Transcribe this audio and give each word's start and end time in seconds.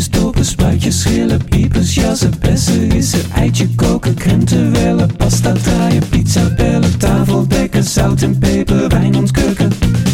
Boontjes, 0.00 0.20
dopen, 0.22 0.44
spuitjes, 0.44 1.00
schillen, 1.00 1.44
piepers, 1.44 1.94
jassen, 1.94 2.32
bessen, 2.40 2.88
rissen, 2.90 3.20
eitje 3.34 3.68
koken, 3.74 4.14
krenten 4.14 4.72
wellen, 4.72 5.16
pasta 5.16 5.52
draaien, 5.52 6.08
pizza 6.08 6.54
bellen, 6.54 6.98
tafel 6.98 7.48
dekken, 7.48 7.82
zout 7.84 8.22
en 8.22 8.38
peper, 8.38 8.88
wijn 8.88 9.14
ontkurken. 9.16 9.70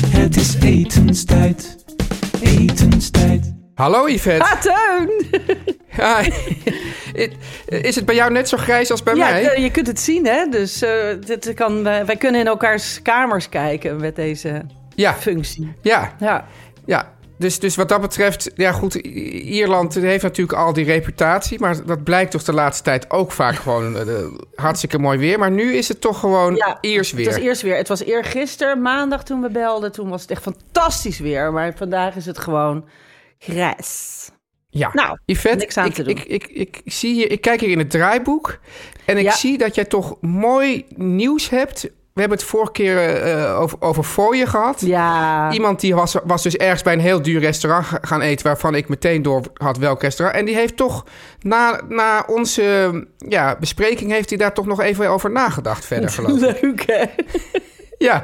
Het 0.08 0.36
is 0.36 0.54
etenstijd, 0.60 1.76
etenstijd. 2.40 3.52
Hallo 3.74 4.08
Yvette. 4.08 4.44
Ah, 4.44 4.60
Teun! 4.60 5.10
Ja, 5.96 6.20
is 7.66 7.94
het 7.94 8.04
bij 8.06 8.14
jou 8.14 8.32
net 8.32 8.48
zo 8.48 8.56
grijs 8.56 8.90
als 8.90 9.02
bij 9.02 9.14
Ja, 9.14 9.30
mij? 9.30 9.48
eh, 9.54 9.62
je 9.62 9.70
kunt 9.70 9.86
het 9.86 10.00
zien, 10.00 10.26
hè? 10.26 10.46
Dus 10.50 10.82
eh, 10.82 10.90
dit 11.26 11.54
kan, 11.54 11.82
wij 11.82 12.06
wij 12.06 12.16
kunnen 12.16 12.40
in 12.40 12.46
elkaars 12.46 13.02
kamers 13.02 13.48
kijken 13.48 13.96
met 14.00 14.16
deze 14.16 14.62
Ja, 14.94 15.14
functie. 15.14 15.72
ja, 15.82 16.14
Ja, 16.20 16.44
ja. 16.86 17.14
Dus, 17.38 17.58
dus 17.58 17.76
wat 17.76 17.88
dat 17.88 18.00
betreft, 18.00 18.50
ja 18.54 18.72
goed, 18.72 18.94
Ierland 18.94 19.94
heeft 19.94 20.22
natuurlijk 20.22 20.58
al 20.58 20.72
die 20.72 20.84
reputatie, 20.84 21.60
maar 21.60 21.84
dat 21.86 22.04
blijkt 22.04 22.30
toch 22.30 22.42
de 22.42 22.52
laatste 22.52 22.82
tijd 22.82 23.10
ook 23.10 23.32
vaak 23.32 23.54
gewoon 23.66 23.96
eh, 23.96 24.14
hartstikke 24.54 24.98
mooi 24.98 25.18
weer. 25.18 25.38
Maar 25.38 25.50
nu 25.50 25.74
is 25.74 25.88
het 25.88 26.00
toch 26.00 26.20
gewoon 26.20 26.54
ja. 26.54 26.78
Iers 26.80 27.12
weer. 27.12 27.26
Het 27.26 27.34
was 27.34 27.44
eerst 27.44 27.62
weer. 27.62 27.76
Het 27.76 27.88
was 27.88 28.02
eergisteren, 28.02 28.82
maandag, 28.82 29.24
toen 29.24 29.40
we 29.40 29.50
belden. 29.50 29.92
Toen 29.92 30.08
was 30.08 30.20
het 30.20 30.30
echt 30.30 30.42
fantastisch 30.42 31.18
weer. 31.18 31.52
Maar 31.52 31.74
vandaag 31.76 32.16
is 32.16 32.26
het 32.26 32.38
gewoon 32.38 32.84
grijs. 33.38 34.14
Ja, 34.68 34.90
Nou, 34.92 35.18
Yvette, 35.24 35.56
niks 35.58 35.76
aan 35.76 35.86
ik, 35.86 35.94
te 35.94 36.02
doen. 36.02 36.16
Ik, 36.16 36.24
ik, 36.24 36.46
ik, 36.46 36.80
zie 36.84 37.14
hier, 37.14 37.30
ik 37.30 37.40
kijk 37.40 37.60
hier 37.60 37.70
in 37.70 37.78
het 37.78 37.90
draaiboek 37.90 38.58
en 39.04 39.16
ik 39.16 39.24
Ja. 39.24 39.32
zie 39.32 39.58
dat 39.58 39.74
jij 39.74 39.84
toch 39.84 40.16
mooi 40.20 40.84
nieuws 40.96 41.48
hebt. 41.50 41.90
We 42.16 42.22
hebben 42.22 42.38
het 42.38 42.48
vorige 42.48 42.72
keer 42.72 43.22
eh, 43.22 43.60
over, 43.60 43.78
over 43.80 44.02
fooien 44.02 44.48
gehad. 44.48 44.80
Ja. 44.80 45.52
Iemand 45.52 45.80
die 45.80 45.94
was, 45.94 46.16
was 46.24 46.42
dus 46.42 46.56
ergens 46.56 46.82
bij 46.82 46.92
een 46.92 47.00
heel 47.00 47.22
duur 47.22 47.40
restaurant 47.40 47.86
ga- 47.86 47.98
gaan 48.02 48.20
eten... 48.20 48.46
waarvan 48.46 48.74
ik 48.74 48.88
meteen 48.88 49.22
door 49.22 49.42
had 49.54 49.78
welk 49.78 50.02
restaurant. 50.02 50.38
En 50.38 50.44
die 50.44 50.54
heeft 50.54 50.76
toch 50.76 51.04
na, 51.40 51.80
na 51.88 52.24
onze 52.26 53.06
ja, 53.18 53.56
bespreking... 53.60 54.10
heeft 54.10 54.28
hij 54.28 54.38
daar 54.38 54.54
toch 54.54 54.66
nog 54.66 54.80
even 54.80 55.08
over 55.08 55.30
nagedacht 55.30 55.84
verder, 55.84 56.10
geloof 56.10 56.42
ik. 56.42 56.56
Leuk, 56.62 56.82
hè? 56.86 57.04
Ja, 57.98 58.22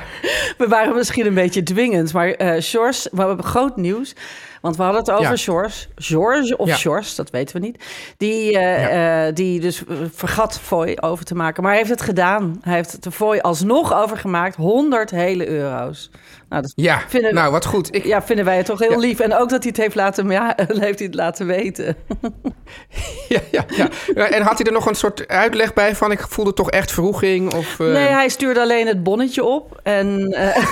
We 0.59 0.66
waren 0.69 0.94
misschien 0.94 1.27
een 1.27 1.34
beetje 1.34 1.62
dwingend, 1.62 2.12
maar 2.12 2.31
eh 2.31 2.60
Sjors, 2.60 3.09
we 3.12 3.22
hebben 3.22 3.44
groot 3.44 3.77
nieuws. 3.77 4.15
Want 4.60 4.77
we 4.77 4.83
hadden 4.83 5.00
het 5.00 5.10
over 5.10 5.22
Ja. 5.22 5.69
George 5.94 6.56
of 6.56 6.83
Ja. 6.83 7.00
Dat 7.16 7.31
weten 7.31 7.60
we 7.60 7.66
niet. 7.66 7.84
Die, 8.16 8.59
eh, 8.59 9.27
eh, 9.27 9.34
die 9.34 9.61
dus 9.61 9.82
vergat 10.15 10.61
fooi 10.61 10.97
over 11.00 11.25
te 11.25 11.34
maken. 11.34 11.62
Maar 11.62 11.71
hij 11.72 11.81
heeft 11.81 11.93
het 11.93 12.03
gedaan. 12.03 12.59
Hij 12.62 12.75
heeft 12.75 13.03
de 13.03 13.11
fooi 13.11 13.41
alsnog 13.41 13.94
overgemaakt. 13.94 14.56
100 14.56 15.11
hele 15.11 15.49
euro's. 15.49 16.11
Nou, 16.49 16.62
dat 16.62 16.72
ja. 16.75 17.03
Vinden- 17.09 17.34
nou 17.34 17.50
wat 17.53 17.65
goed. 17.65 17.94
Ik, 17.94 18.05
ja, 18.05 18.22
vinden 18.22 18.44
wij 18.44 18.56
het 18.56 18.66
toch 18.66 18.78
heel 18.78 18.99
lief. 18.99 19.21
En 19.21 19.34
ook 19.34 19.49
dat 19.49 19.62
hij 19.62 19.69
het 19.69 19.77
heeft 19.77 19.94
laten, 19.94 20.31
ja, 20.31 20.53
heeft 20.56 20.99
hij 20.99 21.06
het 21.06 21.15
laten 21.15 21.47
weten. 21.47 21.97
ja, 23.28 23.41
ja, 23.50 23.65
ja. 23.77 23.88
En 24.15 24.43
had 24.43 24.59
hij 24.59 24.66
er 24.66 24.72
nog 24.72 24.87
een 24.87 24.94
soort 24.94 25.28
uitleg 25.28 25.72
bij 25.72 25.94
van... 25.97 26.11
ik 26.12 26.21
voelde 26.28 26.53
toch 26.53 26.71
echt 26.71 26.93
vroeging? 26.93 27.55
Of, 27.55 27.78
Nee, 27.78 28.06
hij 28.09 28.28
stuurde 28.28 28.61
alleen 28.61 28.87
het 28.87 29.03
bonnetje 29.03 29.44
op. 29.44 29.62
En 29.83 30.33
eh, 30.33 30.65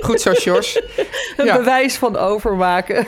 Goed 0.00 0.20
zo, 0.20 0.34
Sjors. 0.34 0.80
een 1.36 1.44
Ja. 1.44 1.56
bewijs 1.56 1.96
van 1.96 2.16
overmaken. 2.16 3.06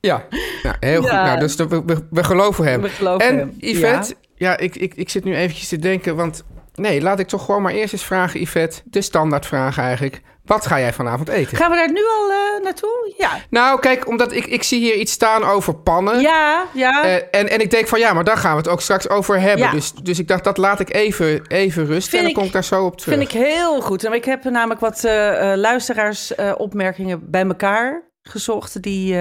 Ja, 0.00 0.26
nou, 0.62 0.76
heel 0.80 1.00
goed. 1.00 1.10
Nou, 1.10 1.38
dus 1.38 1.54
we, 1.54 1.82
we, 1.86 2.06
we 2.10 2.24
geloven 2.24 2.64
hem. 2.64 2.80
We 2.80 2.88
geloven 2.88 3.26
en 3.26 3.38
hem, 3.38 3.54
Yvette, 3.58 4.14
ja, 4.34 4.56
ik, 4.56 4.76
ik, 4.76 4.94
ik 4.94 5.08
zit 5.08 5.24
nu 5.24 5.36
eventjes 5.36 5.68
te 5.68 5.78
denken, 5.78 6.16
want... 6.16 6.44
Nee, 6.74 7.02
laat 7.02 7.18
ik 7.18 7.28
toch 7.28 7.44
gewoon 7.44 7.62
maar 7.62 7.72
eerst 7.72 7.92
eens 7.92 8.04
vragen, 8.04 8.40
Yvette. 8.40 8.80
De 8.84 9.02
standaardvraag 9.02 9.78
eigenlijk. 9.78 10.20
Wat 10.44 10.66
ga 10.66 10.78
jij 10.80 10.92
vanavond 10.92 11.28
eten? 11.28 11.56
Gaan 11.56 11.70
we 11.70 11.76
daar 11.76 11.92
nu 11.92 12.00
al 12.18 12.30
eh, 12.30 12.62
naartoe? 12.64 13.14
Ja. 13.18 13.30
Nou, 13.50 13.80
kijk, 13.80 14.08
omdat 14.08 14.32
ik, 14.32 14.46
ik 14.46 14.62
zie 14.62 14.80
hier 14.80 14.94
iets 14.94 15.12
staan 15.12 15.44
over 15.44 15.74
pannen. 15.74 16.20
Ja, 16.20 16.64
ja. 16.72 17.04
Eh, 17.04 17.14
en, 17.14 17.48
en 17.48 17.60
ik 17.60 17.70
denk 17.70 17.88
van 17.88 17.98
ja, 17.98 18.12
maar 18.12 18.24
daar 18.24 18.36
gaan 18.36 18.50
we 18.52 18.56
het 18.58 18.68
ook 18.68 18.80
straks 18.80 19.08
over 19.08 19.40
hebben. 19.40 19.64
Ja. 19.66 19.70
Dus, 19.70 19.92
dus 19.92 20.18
ik 20.18 20.28
dacht, 20.28 20.44
dat 20.44 20.56
laat 20.56 20.80
ik 20.80 20.92
even, 20.94 21.46
even 21.46 21.86
rusten. 21.86 22.10
Vind 22.10 22.12
en 22.12 22.18
dan 22.18 22.28
ik- 22.28 22.34
kom 22.34 22.44
ik 22.44 22.52
daar 22.52 22.64
zo 22.64 22.84
op 22.84 22.96
terug. 22.98 23.18
Vind 23.18 23.28
ik 23.32 23.38
heel 23.40 23.80
goed. 23.80 24.04
En 24.04 24.12
ik 24.12 24.24
heb 24.24 24.44
namelijk 24.44 24.80
wat 24.80 25.04
eh 25.04 25.52
luisteraarsopmerkingen 25.56 27.30
bij 27.30 27.44
elkaar 27.46 28.02
gezocht 28.22 28.82
die, 28.82 29.16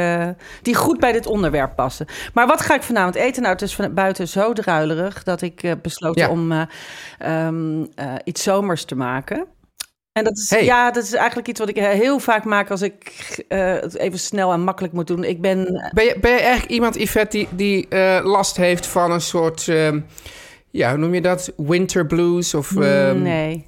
die 0.62 0.76
goed 0.76 1.00
bij 1.00 1.12
dit 1.12 1.26
onderwerp 1.26 1.76
passen. 1.76 2.06
Maar 2.34 2.48
wat 2.48 2.62
ga 2.62 2.76
ik 2.76 2.84
vanavond 2.84 3.16
eten? 3.16 3.42
Nou, 3.42 3.54
het 3.54 3.62
is 3.64 3.76
van 3.76 3.94
buiten 3.94 4.28
zo 4.28 4.54
druilerig 4.54 5.24
dat 5.24 5.42
ik 5.42 5.62
Ja. 5.62 6.30
om 6.30 6.52
eh, 6.52 6.62
ehm, 7.20 7.84
eh, 7.96 8.14
iets 8.24 8.44
zomers 8.44 8.86
te 8.86 8.96
maken. 8.96 9.46
En 10.14 10.24
dat 10.24 10.38
is, 10.38 10.50
Hey. 10.50 10.66
ja, 10.66 10.92
dat 10.92 11.04
is 11.04 11.14
eigenlijk 11.14 11.48
iets 11.48 11.60
wat 11.60 11.70
ik 11.70 11.76
heel 11.76 12.20
vaak 12.20 12.44
maak 12.44 12.72
als 12.72 12.82
ik 12.82 13.04
eh, 13.48 13.74
het 13.74 13.98
even 13.98 14.20
snel 14.20 14.52
en 14.52 14.64
makkelijk 14.64 14.94
moet 14.94 15.08
doen. 15.08 15.24
Ik 15.24 15.42
ben 15.42 15.90
Ben 15.94 16.06
je, 16.06 16.18
ben 16.22 16.32
je 16.32 16.40
eigenlijk 16.40 16.72
iemand, 16.72 16.96
Yvette, 16.96 17.38
die, 17.38 17.48
die 17.52 17.88
eh, 17.88 18.20
last 18.24 18.58
heeft 18.58 18.86
van 18.86 19.12
een 19.12 19.22
soort... 19.22 19.68
ehm, 19.68 20.00
ja, 20.70 20.90
hoe 20.90 20.98
noem 20.98 21.14
je 21.14 21.22
dat? 21.22 21.54
Winter 21.58 22.06
blues? 22.06 22.54
Of, 22.54 22.78
ehm, 22.78 23.22
nee. 23.22 23.66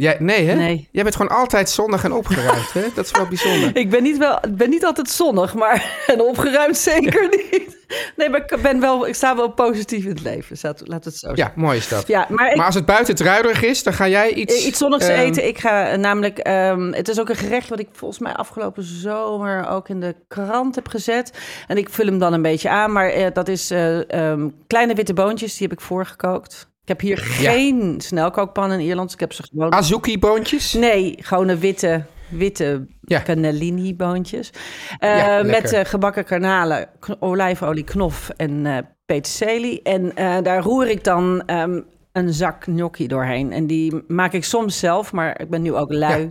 Jij, 0.00 0.16
nee, 0.18 0.46
hè? 0.46 0.54
Nee. 0.54 0.88
Jij 0.92 1.02
bent 1.02 1.16
gewoon 1.16 1.36
altijd 1.36 1.70
zonnig 1.70 2.04
en 2.04 2.12
opgeruimd, 2.12 2.72
hè? 2.72 2.84
Dat 2.94 3.04
is 3.04 3.10
wel 3.10 3.26
bijzonder. 3.26 3.76
Ik 3.82 3.90
ben 3.90 4.02
niet, 4.02 4.18
wel, 4.18 4.40
ben 4.50 4.70
niet 4.70 4.84
altijd 4.84 5.10
zonnig, 5.10 5.54
maar 5.54 5.94
en 6.06 6.20
opgeruimd 6.20 6.76
zeker 6.76 7.28
niet. 7.28 7.76
Nee, 8.16 8.28
maar 8.28 8.40
ik, 8.40 8.62
ben 8.62 8.80
wel, 8.80 9.06
ik 9.06 9.14
sta 9.14 9.36
wel 9.36 9.50
positief 9.50 10.04
in 10.04 10.10
het 10.10 10.22
leven. 10.22 10.56
Laat, 10.62 10.82
laat 10.84 11.04
het 11.04 11.16
zo 11.16 11.30
Ja, 11.34 11.52
mooi 11.54 11.78
is 11.78 11.88
dat. 11.88 12.06
Ja, 12.06 12.26
maar, 12.28 12.50
ik, 12.50 12.56
Maar 12.56 12.66
als 12.66 12.74
het 12.74 12.84
buiten 12.86 13.14
druilerig 13.14 13.62
is, 13.62 13.82
dan 13.82 13.92
ga 13.92 14.08
jij 14.08 14.32
iets... 14.32 14.66
iets 14.66 14.78
zonnigs 14.78 15.08
ehm, 15.08 15.20
eten. 15.20 15.46
Ik 15.46 15.58
ga 15.58 15.88
eh, 15.88 15.98
namelijk... 15.98 16.38
ehm, 16.38 16.92
het 16.92 17.08
is 17.08 17.20
ook 17.20 17.28
een 17.28 17.36
gerecht 17.36 17.68
wat 17.68 17.78
ik 17.78 17.88
volgens 17.92 18.20
mij 18.20 18.32
afgelopen 18.32 18.82
zomer 18.82 19.68
ook 19.68 19.88
in 19.88 20.00
de 20.00 20.14
krant 20.28 20.74
heb 20.74 20.88
gezet. 20.88 21.32
En 21.66 21.76
ik 21.76 21.88
vul 21.88 22.06
hem 22.06 22.18
dan 22.18 22.32
een 22.32 22.42
beetje 22.42 22.68
aan. 22.68 22.92
Maar 22.92 23.08
eh, 23.08 23.26
dat 23.32 23.48
is 23.48 23.70
eh, 23.70 24.10
ehm, 24.10 24.48
kleine 24.66 24.94
witte 24.94 25.14
boontjes. 25.14 25.56
Die 25.56 25.68
heb 25.68 25.78
ik 25.78 25.84
voorgekookt. 25.84 26.67
Ik 26.88 26.94
heb 27.00 27.06
hier 27.08 27.18
geen 27.18 27.94
snelkookpan 28.00 28.72
in 28.72 28.80
Ierland. 28.80 29.04
dus 29.06 29.14
Ik 29.14 29.20
heb 29.20 29.32
ze 29.32 29.42
gewoon... 29.50 29.72
Azuki-boontjes? 29.72 30.72
Nee, 30.72 31.14
gewoon 31.20 31.48
een 31.48 31.58
witte, 31.58 32.04
witte 32.28 32.86
Ja. 33.00 33.22
cannellini-boontjes. 33.22 34.50
Ja, 34.98 35.42
met 35.42 35.72
eh, 35.72 35.84
gebakken 35.84 36.26
garnalen, 36.26 36.88
kn- 37.00 37.16
olijfolie, 37.20 37.84
knof 37.84 38.28
en 38.36 38.66
eh 38.66 38.78
peterselie. 39.06 39.82
En 39.82 40.12
daar 40.42 40.62
roer 40.62 40.88
ik 40.88 41.04
dan 41.04 41.42
ehm, 41.46 41.80
een 42.12 42.32
zak 42.32 42.62
gnocchi 42.62 43.06
doorheen. 43.06 43.52
En 43.52 43.66
die 43.66 44.02
maak 44.06 44.32
ik 44.32 44.44
soms 44.44 44.78
zelf, 44.78 45.12
maar 45.12 45.40
ik 45.40 45.50
ben 45.50 45.62
nu 45.62 45.74
ook 45.74 45.92
lui. 45.92 46.22
Ja. 46.22 46.30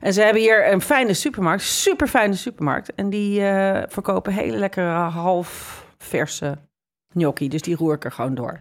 En 0.00 0.12
ze 0.12 0.22
hebben 0.22 0.42
hier 0.42 0.72
een 0.72 0.80
fijne 0.80 1.14
supermarkt, 1.14 1.62
super 1.62 2.06
fijne 2.08 2.34
supermarkt. 2.34 2.94
En 2.94 3.10
die 3.10 3.40
verkopen 3.88 4.32
hele 4.32 4.56
lekkere 4.56 4.92
half 4.92 5.84
verse 5.98 6.58
gnocchi. 7.14 7.48
Dus 7.48 7.62
die 7.62 7.76
roer 7.76 7.94
ik 7.94 8.04
er 8.04 8.12
gewoon 8.12 8.34
door. 8.34 8.60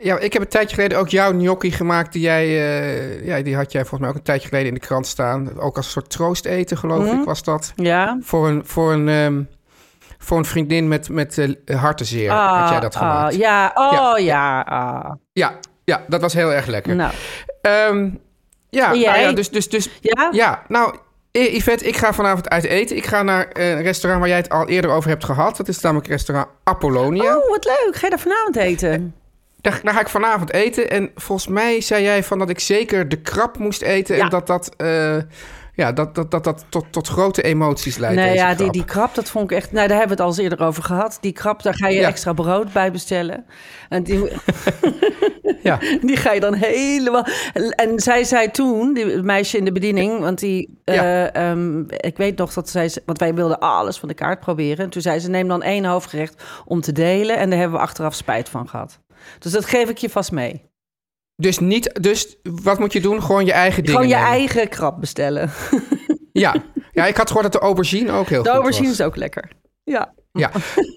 Ja, 0.00 0.18
ik 0.18 0.32
heb 0.32 0.42
een 0.42 0.48
tijdje 0.48 0.74
geleden 0.74 0.98
ook 0.98 1.08
jouw 1.08 1.30
gnocchi 1.32 1.70
gemaakt. 1.72 2.12
Die, 2.12 2.22
jij, 2.22 2.44
eh, 2.46 3.26
ja, 3.26 3.42
die 3.42 3.56
had 3.56 3.72
jij 3.72 3.80
volgens 3.80 4.00
mij 4.00 4.10
ook 4.10 4.16
een 4.16 4.22
tijdje 4.22 4.48
geleden 4.48 4.68
in 4.68 4.74
de 4.74 4.80
krant 4.80 5.06
staan. 5.06 5.58
Ook 5.60 5.76
als 5.76 5.86
een 5.86 5.92
soort 5.92 6.10
troosteten, 6.10 6.76
geloof 6.76 7.04
Mhm. 7.04 7.18
ik, 7.18 7.24
was 7.24 7.42
dat. 7.42 7.72
Ja. 7.76 8.18
Voor 8.22 8.48
een, 8.48 8.62
voor 8.66 8.92
een, 8.92 9.08
ehm, 9.08 9.42
voor 10.18 10.38
een 10.38 10.44
vriendin 10.44 10.88
met, 10.88 11.08
met 11.08 11.38
eh, 11.38 11.80
hartenzeer 11.80 12.30
had 12.30 12.68
jij 12.70 12.80
dat 12.80 12.94
Ah, 12.94 13.00
gemaakt. 13.00 13.34
ja, 13.34 13.70
oh 13.74 13.92
Ja, 13.92 14.16
ja. 14.18 14.60
ah. 14.60 15.12
Ja, 15.32 15.58
ja, 15.84 16.02
dat 16.08 16.20
was 16.20 16.32
heel 16.32 16.52
erg 16.52 16.66
lekker. 16.66 16.94
Nou, 16.96 17.12
Ehm, 17.60 18.10
Ja, 18.70 18.86
nou 18.88 18.98
ja, 19.18 19.32
dus, 19.32 19.50
dus, 19.50 19.68
dus 19.68 19.90
Ja? 20.00 20.28
Ja, 20.32 20.62
nou, 20.68 20.96
Yvette, 21.32 21.84
ik 21.86 21.96
ga 21.96 22.12
vanavond 22.12 22.48
uit 22.48 22.64
eten. 22.64 22.96
Ik 22.96 23.06
ga 23.06 23.22
naar 23.22 23.48
eh, 23.48 23.70
een 23.70 23.82
restaurant 23.82 24.20
waar 24.22 24.30
jij 24.32 24.38
het 24.38 24.48
al 24.50 24.68
eerder 24.68 24.90
over 24.90 25.08
hebt 25.10 25.24
gehad. 25.24 25.56
Dat 25.56 25.68
is 25.68 25.80
namelijk 25.80 26.06
restaurant 26.08 26.48
Apollonia. 26.64 27.36
Oh, 27.36 27.48
wat 27.50 27.64
leuk. 27.64 27.90
Ga 27.96 28.00
je 28.06 28.10
daar 28.10 28.18
vanavond 28.18 28.56
eten? 28.56 29.14
Daar, 29.60 29.80
daar 29.82 29.94
ga 29.94 30.00
ik 30.00 30.08
vanavond 30.08 30.52
eten. 30.52 30.90
En 30.90 31.10
volgens 31.14 31.48
mij 31.48 31.80
zei 31.80 32.02
jij 32.02 32.24
van 32.24 32.38
dat 32.38 32.50
ik 32.50 32.60
zeker 32.60 33.08
de 33.08 33.20
krab 33.20 33.58
moest 33.58 33.82
eten. 33.82 34.16
Ja. 34.16 34.22
En 34.24 34.30
dat 34.30 34.46
dat, 34.46 34.74
eh, 34.76 35.16
ja, 35.74 35.92
dat, 35.92 36.14
dat, 36.14 36.30
dat, 36.30 36.44
dat 36.44 36.64
tot, 36.68 36.84
tot 36.90 37.08
grote 37.08 37.42
emoties 37.42 37.96
leidt. 37.96 38.16
nee, 38.16 38.34
ja, 38.34 38.48
die, 38.48 38.56
krab. 38.56 38.72
die 38.72 38.84
krab, 38.84 39.14
dat 39.14 39.30
vond 39.30 39.50
ik 39.50 39.56
echt... 39.56 39.72
Nou, 39.72 39.88
daar 39.88 39.98
hebben 39.98 40.16
we 40.16 40.22
het 40.22 40.32
al 40.32 40.38
eens 40.38 40.50
eerder 40.50 40.66
over 40.66 40.82
gehad. 40.82 41.18
Die 41.20 41.32
krab, 41.32 41.62
daar 41.62 41.74
ga 41.74 41.88
je 41.88 42.00
Ja. 42.00 42.08
extra 42.08 42.32
brood 42.32 42.72
bij 42.72 42.92
bestellen. 42.92 43.44
En 43.88 44.02
die, 44.02 44.24
Ja. 45.62 45.78
die 46.02 46.16
ga 46.16 46.32
je 46.32 46.40
dan 46.40 46.54
helemaal... 46.54 47.26
En 47.70 47.98
zij 48.00 48.24
zei 48.24 48.50
toen, 48.50 48.94
die 48.94 49.22
meisje 49.22 49.56
in 49.58 49.64
de 49.64 49.72
bediening... 49.72 50.20
Want 50.20 50.38
die, 50.38 50.80
Ja. 50.84 51.30
eh, 51.32 51.50
ehm, 51.50 51.80
ik 51.86 52.16
weet 52.16 52.36
nog 52.36 52.52
dat 52.52 52.68
zij... 52.68 52.90
Want 53.04 53.18
wij 53.18 53.34
wilden 53.34 53.58
alles 53.58 53.98
van 53.98 54.08
de 54.08 54.14
kaart 54.14 54.40
proberen. 54.40 54.84
En 54.84 54.90
toen 54.90 55.02
zei 55.02 55.18
ze, 55.18 55.30
neem 55.30 55.48
dan 55.48 55.62
één 55.62 55.84
hoofdgerecht 55.84 56.42
om 56.64 56.80
te 56.80 56.92
delen. 56.92 57.36
En 57.36 57.50
daar 57.50 57.58
hebben 57.58 57.76
we 57.78 57.84
achteraf 57.84 58.14
spijt 58.14 58.48
van 58.48 58.68
gehad. 58.68 58.98
Dus 59.38 59.52
dat 59.52 59.64
geef 59.64 59.88
ik 59.88 59.98
je 59.98 60.08
vast 60.10 60.32
mee. 60.32 60.66
Dus, 61.36 61.58
niet, 61.58 62.02
dus 62.02 62.36
wat 62.42 62.78
moet 62.78 62.92
je 62.92 63.00
doen? 63.00 63.22
Gewoon 63.22 63.44
je 63.44 63.52
eigen 63.52 63.84
dingen 63.84 64.00
Gewoon 64.00 64.08
je 64.16 64.22
nemen. 64.24 64.30
eigen 64.38 64.68
krab 64.68 65.00
bestellen. 65.00 65.50
Ja. 66.32 66.54
ja, 66.92 67.06
ik 67.06 67.16
had 67.16 67.26
gehoord 67.26 67.44
dat 67.52 67.60
de 67.60 67.66
aubergine 67.66 68.12
ook 68.12 68.28
heel 68.28 68.42
De 68.42 68.48
goed 68.48 68.56
aubergine 68.58 68.88
was. 68.88 68.98
is 68.98 69.04
ook 69.06 69.16
lekker. 69.16 69.48
Ja. 69.84 70.14
Ja, 70.32 70.50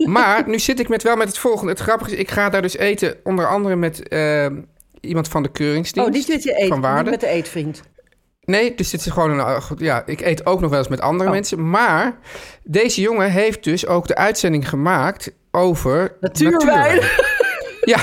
maar 0.05 0.43
nu 0.47 0.59
zit 0.59 0.79
ik 0.79 0.89
met 0.89 1.03
wel 1.03 1.15
met 1.15 1.27
het 1.27 1.37
volgende. 1.37 1.71
Het 1.71 1.79
grappige 1.81 2.11
is, 2.11 2.17
ik 2.17 2.31
ga 2.31 2.49
daar 2.49 2.61
dus 2.61 2.77
eten 2.77 3.15
onder 3.23 3.47
andere 3.47 3.75
met 3.75 4.07
eh, 4.07 4.45
iemand 4.99 5.27
van 5.27 5.43
de 5.43 5.51
keuringsdienst. 5.51 6.09
Oh, 6.09 6.15
niet 6.15 6.27
met 6.27 6.43
je 6.43 6.67
niet 6.69 6.79
waarde. 6.79 7.09
met 7.09 7.19
de 7.19 7.27
eetvriend. 7.27 7.81
Nee, 8.41 8.75
dus 8.75 8.89
dit 8.89 8.99
is 9.05 9.11
gewoon 9.11 9.39
een. 9.39 9.61
goed, 9.61 9.79
Ja, 9.79 10.03
ik 10.05 10.21
eet 10.21 10.45
ook 10.45 10.59
nog 10.61 10.69
wel 10.69 10.79
eens 10.79 10.87
met 10.87 11.01
andere 11.01 11.29
Oh. 11.29 11.35
mensen. 11.35 11.69
Maar 11.69 12.17
deze 12.63 13.01
jongen 13.01 13.31
heeft 13.31 13.63
dus 13.63 13.87
ook 13.87 14.07
de 14.07 14.15
uitzending 14.15 14.69
gemaakt 14.69 15.31
over. 15.51 16.17
Natuurwijn. 16.19 16.99
Ja. 17.81 17.99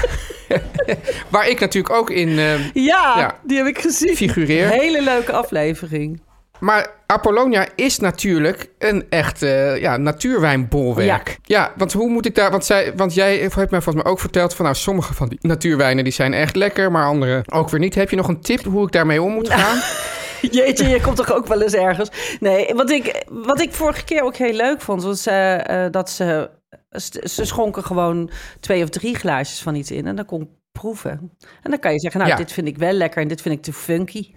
Waar 1.28 1.48
ik 1.48 1.60
natuurlijk 1.60 1.94
ook 1.94 2.10
in 2.10 2.28
eh, 2.28 2.74
Ja, 2.74 3.14
Ja. 3.18 3.38
die 3.42 3.56
heb 3.56 3.66
ik 3.66 3.78
gezien. 3.78 4.16
figureer. 4.16 4.68
Hele 4.68 5.02
leuke 5.02 5.32
aflevering. 5.32 6.20
Maar 6.60 6.90
Apollonia 7.06 7.66
is 7.74 7.98
natuurlijk 7.98 8.70
een 8.78 9.06
echt 9.10 9.42
eh, 9.42 9.80
ja, 9.80 9.96
natuurwijnbolwerk. 9.96 11.38
Ja. 11.42 11.72
want 11.76 11.92
hoe 11.92 12.08
moet 12.08 12.26
ik 12.26 12.34
daar... 12.34 12.50
Want, 12.50 12.64
zij, 12.64 12.92
want 12.96 13.14
jij 13.14 13.36
heeft 13.36 13.54
mij 13.56 13.66
volgens 13.68 13.94
mij 13.94 14.04
ook 14.04 14.20
verteld... 14.20 14.54
van 14.54 14.64
nou, 14.64 14.76
sommige 14.76 15.14
van 15.14 15.28
die 15.28 15.38
natuurwijnen 15.40 16.04
die 16.04 16.12
zijn 16.12 16.34
echt 16.34 16.56
lekker... 16.56 16.90
maar 16.90 17.04
andere 17.04 17.42
ook 17.52 17.68
weer 17.70 17.80
niet. 17.80 17.94
Heb 17.94 18.10
je 18.10 18.16
nog 18.16 18.28
een 18.28 18.40
tip 18.40 18.64
hoe 18.64 18.86
ik 18.86 18.92
daarmee 18.92 19.22
om 19.22 19.32
moet 19.32 19.50
gaan? 19.50 19.78
Jeetje, 20.50 20.88
je 20.88 21.00
komt 21.00 21.16
toch 21.16 21.32
ook 21.32 21.46
wel 21.46 21.62
eens 21.62 21.74
ergens. 21.74 22.10
Nee, 22.40 22.74
wat 22.74 22.90
ik, 22.90 23.24
wat 23.28 23.60
ik 23.60 23.72
vorige 23.72 24.04
keer 24.04 24.22
ook 24.22 24.36
heel 24.36 24.52
leuk 24.52 24.80
vond... 24.80 25.02
was 25.02 25.26
eh, 25.26 25.86
dat 25.90 26.10
ze... 26.10 26.50
Ze 26.90 27.44
schonken 27.44 27.84
gewoon 27.84 28.30
twee 28.60 28.82
of 28.82 28.88
drie 28.88 29.14
glaasjes 29.14 29.62
van 29.62 29.74
iets 29.74 29.90
in... 29.90 30.06
en 30.06 30.16
dan 30.16 30.24
kon 30.24 30.42
ik 30.42 30.48
proeven. 30.72 31.10
En 31.62 31.70
dan 31.70 31.78
kan 31.78 31.92
je 31.92 32.00
zeggen, 32.00 32.20
nou, 32.20 32.32
Ja. 32.32 32.38
dit 32.38 32.52
vind 32.52 32.66
ik 32.68 32.78
wel 32.78 32.92
lekker... 32.92 33.22
en 33.22 33.28
dit 33.28 33.40
vind 33.40 33.54
ik 33.54 33.62
te 33.62 33.72
funky. 33.72 34.34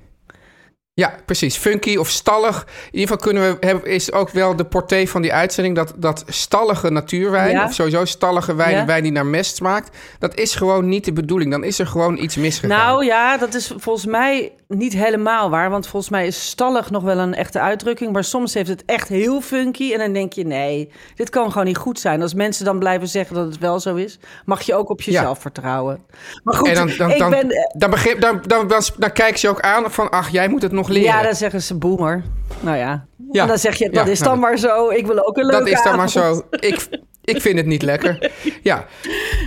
Ja, 0.93 1.15
precies. 1.25 1.57
Funky 1.57 1.95
of 1.95 2.09
stallig. 2.09 2.61
In 2.61 2.99
ieder 2.99 3.01
geval 3.01 3.17
kunnen 3.17 3.43
we, 3.59 3.65
hebben, 3.67 3.89
is 3.89 4.11
ook 4.11 4.29
wel 4.29 4.55
de 4.55 4.65
portée 4.65 5.09
van 5.09 5.21
die 5.21 5.33
uitzending... 5.33 5.75
dat, 5.75 5.93
dat 5.95 6.23
stallige 6.27 6.89
natuurwijn, 6.89 7.51
Ja. 7.51 7.65
of 7.65 7.73
sowieso 7.73 8.05
stallige 8.05 8.55
wijn... 8.55 8.75
Ja. 8.75 8.85
wijn 8.85 9.03
die 9.03 9.11
naar 9.11 9.25
mest 9.25 9.55
smaakt... 9.55 9.97
dat 10.19 10.35
is 10.35 10.55
gewoon 10.55 10.89
niet 10.89 11.05
de 11.05 11.13
bedoeling. 11.13 11.51
Dan 11.51 11.63
is 11.63 11.79
er 11.79 11.87
gewoon 11.87 12.17
iets 12.17 12.35
misgegaan. 12.35 12.77
Nou 12.77 13.05
ja, 13.05 13.37
dat 13.37 13.53
is 13.53 13.73
volgens 13.77 14.05
mij 14.05 14.51
niet 14.67 14.93
helemaal 14.93 15.49
waar. 15.49 15.69
Want 15.69 15.87
volgens 15.87 16.11
mij 16.11 16.27
is 16.27 16.45
stallig 16.45 16.89
nog 16.89 17.03
wel 17.03 17.17
een 17.17 17.33
echte 17.33 17.59
uitdrukking. 17.59 18.11
Maar 18.13 18.23
soms 18.23 18.53
heeft 18.53 18.69
het 18.69 18.83
echt 18.85 19.07
heel 19.07 19.41
funky. 19.41 19.93
En 19.93 19.99
dan 19.99 20.13
denk 20.13 20.33
je, 20.33 20.45
nee, 20.45 20.91
dit 21.15 21.29
kan 21.29 21.51
gewoon 21.51 21.67
niet 21.67 21.77
goed 21.77 21.99
zijn. 21.99 22.21
Als 22.21 22.33
mensen 22.33 22.65
dan 22.65 22.79
blijven 22.79 23.07
zeggen 23.07 23.35
dat 23.35 23.45
het 23.45 23.57
wel 23.57 23.79
zo 23.79 23.95
is... 23.95 24.19
mag 24.45 24.61
je 24.61 24.75
ook 24.75 24.89
op 24.89 25.01
jezelf 25.01 25.39
vertrouwen. 25.39 25.99
Maar 26.43 26.55
goed, 26.55 26.67
en 26.67 26.75
dan, 26.75 26.91
dan, 26.97 27.11
ik 27.11 27.19
dan, 27.19 27.29
ben... 27.29 27.47
dan, 27.77 27.89
begreep, 27.89 28.21
dan, 28.21 28.41
dan, 28.47 28.67
dan, 28.67 28.81
dan 28.97 29.11
kijken 29.11 29.39
ze 29.39 29.49
ook 29.49 29.61
aan 29.61 29.91
van... 29.91 30.09
ach, 30.09 30.29
jij 30.29 30.47
moet 30.47 30.61
het 30.61 30.71
nog 30.71 30.89
leren. 30.91 31.09
Ja, 31.09 31.21
dan 31.23 31.35
zeggen 31.35 31.61
ze 31.61 31.75
boomer. 31.75 32.23
Nou 32.59 32.77
ja, 32.77 33.05
Ja. 33.31 33.41
En 33.41 33.47
dan 33.47 33.57
zeg 33.57 33.75
je, 33.75 33.89
dat 33.89 34.05
Ja, 34.05 34.11
is 34.11 34.19
nou, 34.19 34.31
dan 34.31 34.39
maar 34.39 34.57
zo. 34.57 34.89
Ik 34.89 35.05
wil 35.05 35.27
ook 35.27 35.37
een 35.37 35.45
leuke 35.45 35.63
Dat 35.63 35.73
is 35.73 35.83
dan 35.83 35.95
maar 35.97 36.09
zo. 36.09 36.41
Ik, 36.49 36.87
ik 37.23 37.41
vind 37.41 37.57
het 37.57 37.65
niet 37.65 37.81
lekker. 37.81 38.31
Ja, 38.63 38.85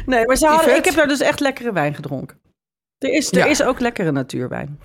Nee, 0.07 0.27
maar 0.27 0.37
ze 0.37 0.47
hadden, 0.47 0.63
Yvette? 0.65 0.79
ik 0.79 0.85
heb 0.85 0.95
daar 0.95 1.09
dus 1.09 1.21
echt 1.21 1.41
lekkere 1.41 1.73
wijn 1.73 1.95
gedronken. 1.95 2.37
Er 2.99 3.13
is, 3.13 3.33
er 3.33 3.39
Ja. 3.39 3.45
is 3.45 3.63
ook 3.63 3.81
lekkere 3.81 4.13
natuurwijn. 4.13 4.79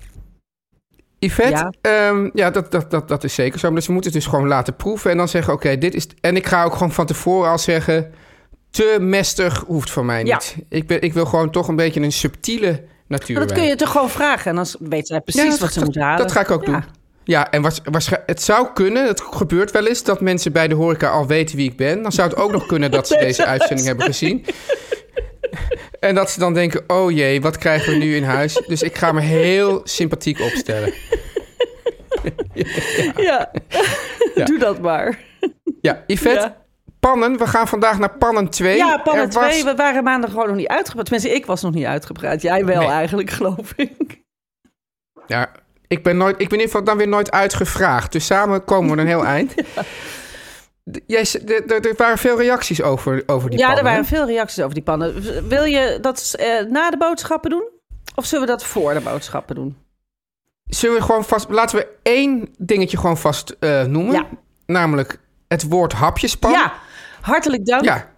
Yvette, 1.18 1.50
Ja. 1.50 1.72
ja, 1.82 2.30
ja 2.34 2.50
dat, 2.50 2.70
dat, 2.70 2.90
dat, 2.90 3.08
dat 3.08 3.24
is 3.24 3.34
zeker 3.34 3.58
zo. 3.58 3.66
Maar 3.66 3.76
dus 3.76 3.86
we 3.86 3.92
moeten 3.92 4.12
het 4.12 4.20
dus 4.20 4.30
gewoon 4.30 4.48
laten 4.48 4.76
proeven 4.76 5.10
en 5.10 5.16
dan 5.16 5.28
zeggen... 5.28 5.52
oké, 5.52 5.78
dit 5.78 5.94
is... 5.94 6.06
En 6.20 6.36
ik 6.36 6.46
ga 6.46 6.64
ook 6.64 6.72
gewoon 6.72 6.92
van 6.92 7.06
tevoren 7.06 7.50
al 7.50 7.58
zeggen... 7.58 8.12
te 8.70 8.96
mestig 9.00 9.64
hoeft 9.66 9.90
van 9.90 10.06
mij 10.06 10.24
Ja. 10.24 10.34
niet. 10.34 10.56
Ik, 10.68 10.86
ben, 10.86 11.00
ik 11.02 11.12
wil 11.12 11.24
gewoon 11.26 11.50
toch 11.50 11.68
een 11.68 11.76
beetje 11.76 12.00
een 12.00 12.12
subtiele 12.12 12.84
natuurwijn. 13.10 13.48
dat 13.48 13.58
kun 13.58 13.66
je 13.66 13.76
toch 13.76 13.90
gewoon 13.90 14.10
vragen. 14.10 14.50
En 14.50 14.56
dan 14.56 14.66
weet 14.80 15.06
zij 15.06 15.20
precies 15.20 15.42
Ja, 15.54 15.58
wat 15.58 15.72
ze 15.72 15.78
dat- 15.78 15.88
moet 15.88 15.96
halen. 16.02 16.18
Dat 16.18 16.32
ga 16.32 16.40
ik 16.40 16.50
ook 16.50 16.66
Ja. 16.66 16.72
doen. 16.72 16.84
Ja, 17.24 17.50
en 17.50 17.64
het 18.26 18.42
zou 18.42 18.68
kunnen, 18.74 19.06
het 19.06 19.20
gebeurt 19.20 19.70
wel 19.70 19.86
eens... 19.86 20.02
dat 20.02 20.20
mensen 20.20 20.52
bij 20.52 20.68
de 20.68 20.74
horeca 20.74 21.08
al 21.10 21.26
weten 21.26 21.56
wie 21.56 21.70
ik 21.70 21.76
ben. 21.76 22.02
Dan 22.02 22.12
zou 22.12 22.28
het 22.28 22.38
ook 22.38 22.52
nog 22.52 22.66
kunnen 22.66 22.90
dat 22.90 23.06
ze 23.08 23.16
deze 23.26 23.44
uitzending 23.46 23.86
hebben 23.88 24.06
gezien. 24.06 24.44
En 26.00 26.14
dat 26.14 26.30
ze 26.30 26.38
dan 26.38 26.54
denken, 26.54 26.84
oh 26.86 27.10
jee, 27.10 27.40
wat 27.40 27.58
krijgen 27.58 27.92
we 27.92 27.98
nu 27.98 28.16
in 28.16 28.22
huis? 28.22 28.62
Dus 28.66 28.82
ik 28.82 28.96
ga 28.96 29.12
me 29.12 29.20
heel 29.20 29.80
sympathiek 29.84 30.40
opstellen. 30.40 30.92
Ja. 33.16 33.50
doe 34.44 34.58
dat 34.58 34.80
maar. 34.80 35.18
Ja, 35.80 36.04
Yvette, 36.06 36.40
Ja. 36.40 36.59
Pannen. 37.00 37.38
We 37.38 37.46
gaan 37.46 37.68
vandaag 37.68 37.98
naar 37.98 38.16
pannen 38.16 38.48
2. 38.48 38.76
Ja, 38.76 38.96
pannen 38.98 39.30
was- 39.32 39.50
2. 39.52 39.64
We 39.64 39.74
waren 39.74 40.04
maandag 40.04 40.30
gewoon 40.30 40.46
nog 40.46 40.56
niet 40.56 40.68
uitgepraat. 40.68 41.04
Tenminste, 41.04 41.34
ik 41.34 41.46
was 41.46 41.62
nog 41.62 41.72
niet 41.74 41.84
uitgepraat. 41.84 42.42
Jij 42.42 42.64
wel 42.64 42.78
Nee. 42.80 42.88
eigenlijk, 42.88 43.30
geloof 43.30 43.72
ik. 43.76 44.22
Ja, 45.26 45.50
ik 45.86 46.02
ben, 46.02 46.16
nooit, 46.16 46.32
ik 46.40 46.48
ben 46.48 46.58
in 46.58 46.64
ieder 46.64 46.66
geval 46.66 46.84
dan 46.84 46.96
weer 46.96 47.08
nooit 47.08 47.30
uitgevraagd. 47.30 48.12
Dus 48.12 48.26
samen 48.26 48.64
komen 48.64 48.94
we 48.96 49.00
een 49.02 49.08
heel 49.08 49.24
eind. 49.24 49.54
D- 50.92 51.84
er 51.86 51.94
waren 51.96 52.18
veel 52.18 52.36
reacties 52.38 52.82
over, 52.82 53.22
over 53.26 53.50
die 53.50 53.58
ja, 53.58 53.64
er 53.68 53.74
pannen. 53.74 53.92
waren 53.92 54.06
veel 54.06 54.26
reacties 54.26 54.62
over 54.62 54.74
die 54.74 54.82
pannen. 54.82 55.22
Wil 55.48 55.64
je 55.64 55.98
dat 56.00 56.34
eh, 56.38 56.60
na 56.64 56.90
de 56.90 56.96
boodschappen 56.96 57.50
doen? 57.50 57.68
Of 58.14 58.24
zullen 58.24 58.46
we 58.46 58.50
dat 58.50 58.64
voor 58.64 58.94
de 58.94 59.00
boodschappen 59.00 59.54
doen? 59.54 59.76
Zullen 60.64 60.96
we 60.96 61.02
gewoon 61.02 61.24
vast... 61.24 61.48
Laten 61.48 61.78
we 61.78 61.88
één 62.02 62.48
dingetje 62.58 62.96
gewoon 62.96 63.16
vast 63.18 63.56
eh, 63.60 63.82
noemen. 63.84 64.14
Ja. 64.14 64.26
Namelijk 64.66 65.18
het 65.48 65.68
woord 65.68 65.92
hapjespan. 65.92 66.50
Ja, 66.52 66.72
hartelijk 67.20 67.66
dank. 67.66 67.84
Ja, 67.84 68.08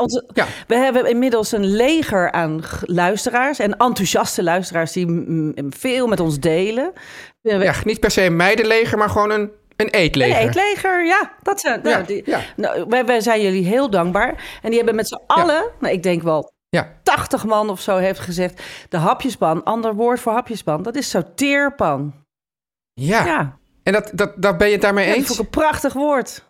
onze- 0.00 0.30
ja. 0.34 0.46
We 0.66 0.74
hebben 0.76 1.06
inmiddels 1.10 1.52
een 1.52 1.66
leger 1.66 2.32
aan 2.32 2.60
luisteraars 2.80 3.58
en 3.58 3.76
enthousiaste 3.76 4.42
luisteraars 4.42 4.92
die 4.92 5.06
veel 5.70 6.06
met 6.06 6.20
ons 6.20 6.38
delen. 6.38 6.92
Ja, 7.40 7.74
niet 7.84 8.00
per 8.00 8.10
se 8.10 8.22
een 8.24 8.36
meidenleger, 8.36 8.98
maar 8.98 9.10
gewoon 9.10 9.30
een, 9.30 9.50
een 9.76 9.88
eetleger. 9.88 10.40
een 10.40 10.48
eetleger, 10.48 11.04
ja. 11.06 11.32
Dat 11.42 11.60
zijn, 11.60 11.80
nou, 11.82 11.98
Ja, 11.98 12.02
die, 12.02 12.22
ja. 12.26 12.40
nou, 12.56 12.84
wij, 12.88 13.04
wij 13.04 13.20
zijn 13.20 13.42
jullie 13.42 13.64
heel 13.64 13.90
dankbaar. 13.90 14.58
En 14.62 14.68
die 14.68 14.76
hebben 14.76 14.94
met 14.94 15.08
z'n 15.08 15.20
allen, 15.26 15.64
nou, 15.80 15.94
ik 15.94 16.02
denk 16.02 16.22
wel 16.22 16.52
Ja, 16.68 16.92
80 17.02 17.44
man 17.44 17.70
of 17.70 17.80
zo, 17.80 17.96
heeft 17.96 18.20
gezegd... 18.20 18.62
de 18.88 18.96
hapjespan, 18.96 19.64
ander 19.64 19.94
woord 19.94 20.20
voor 20.20 20.32
hapjespan, 20.32 20.82
dat 20.82 20.96
is 20.96 21.10
sauteerpan. 21.10 22.14
ja. 22.94 23.24
Ja, 23.26 23.56
En 23.82 23.92
dat, 23.92 24.10
dat, 24.14 24.32
dat 24.42 24.58
ben 24.58 24.66
je 24.66 24.72
het 24.72 24.82
daarmee 24.82 25.06
dat 25.06 25.16
eens? 25.16 25.30
ik 25.32 25.38
een 25.38 25.48
prachtig 25.50 25.92
woord. 25.92 26.46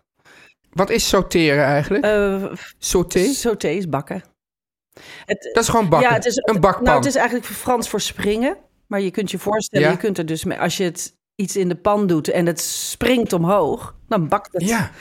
Wat 0.79 0.89
is 0.89 1.07
sauteren 1.07 1.63
eigenlijk? 1.63 2.03
Eh 2.05 2.43
Sauté? 2.77 3.33
sauté 3.33 3.67
is 3.67 3.89
bakken. 3.89 4.23
Het, 5.25 5.49
Dat 5.53 5.63
is 5.63 5.69
gewoon 5.69 5.89
bakken. 5.89 6.09
Ja, 6.09 6.15
het 6.15 6.25
is 6.25 6.35
een 6.35 6.59
bakpan. 6.59 6.83
Nou, 6.83 6.97
het 6.97 7.05
is 7.05 7.15
eigenlijk 7.15 7.45
Frans 7.47 7.89
voor 7.89 8.01
springen. 8.01 8.57
Maar 8.87 9.01
je 9.01 9.11
kunt 9.11 9.31
je 9.31 9.39
voorstellen, 9.39 9.85
Ja. 9.85 9.91
je 9.91 9.97
kunt 9.97 10.17
er 10.17 10.25
dus 10.25 10.43
mee, 10.43 10.59
als 10.59 10.77
je 10.77 10.83
het 10.83 11.15
iets 11.35 11.55
in 11.55 11.69
de 11.69 11.75
pan 11.75 12.07
doet 12.07 12.29
en 12.29 12.45
het 12.45 12.59
springt 12.61 13.33
omhoog, 13.33 13.95
dan 14.07 14.27
bakt 14.27 14.53
het. 14.53 14.67
Ja. 14.67 14.91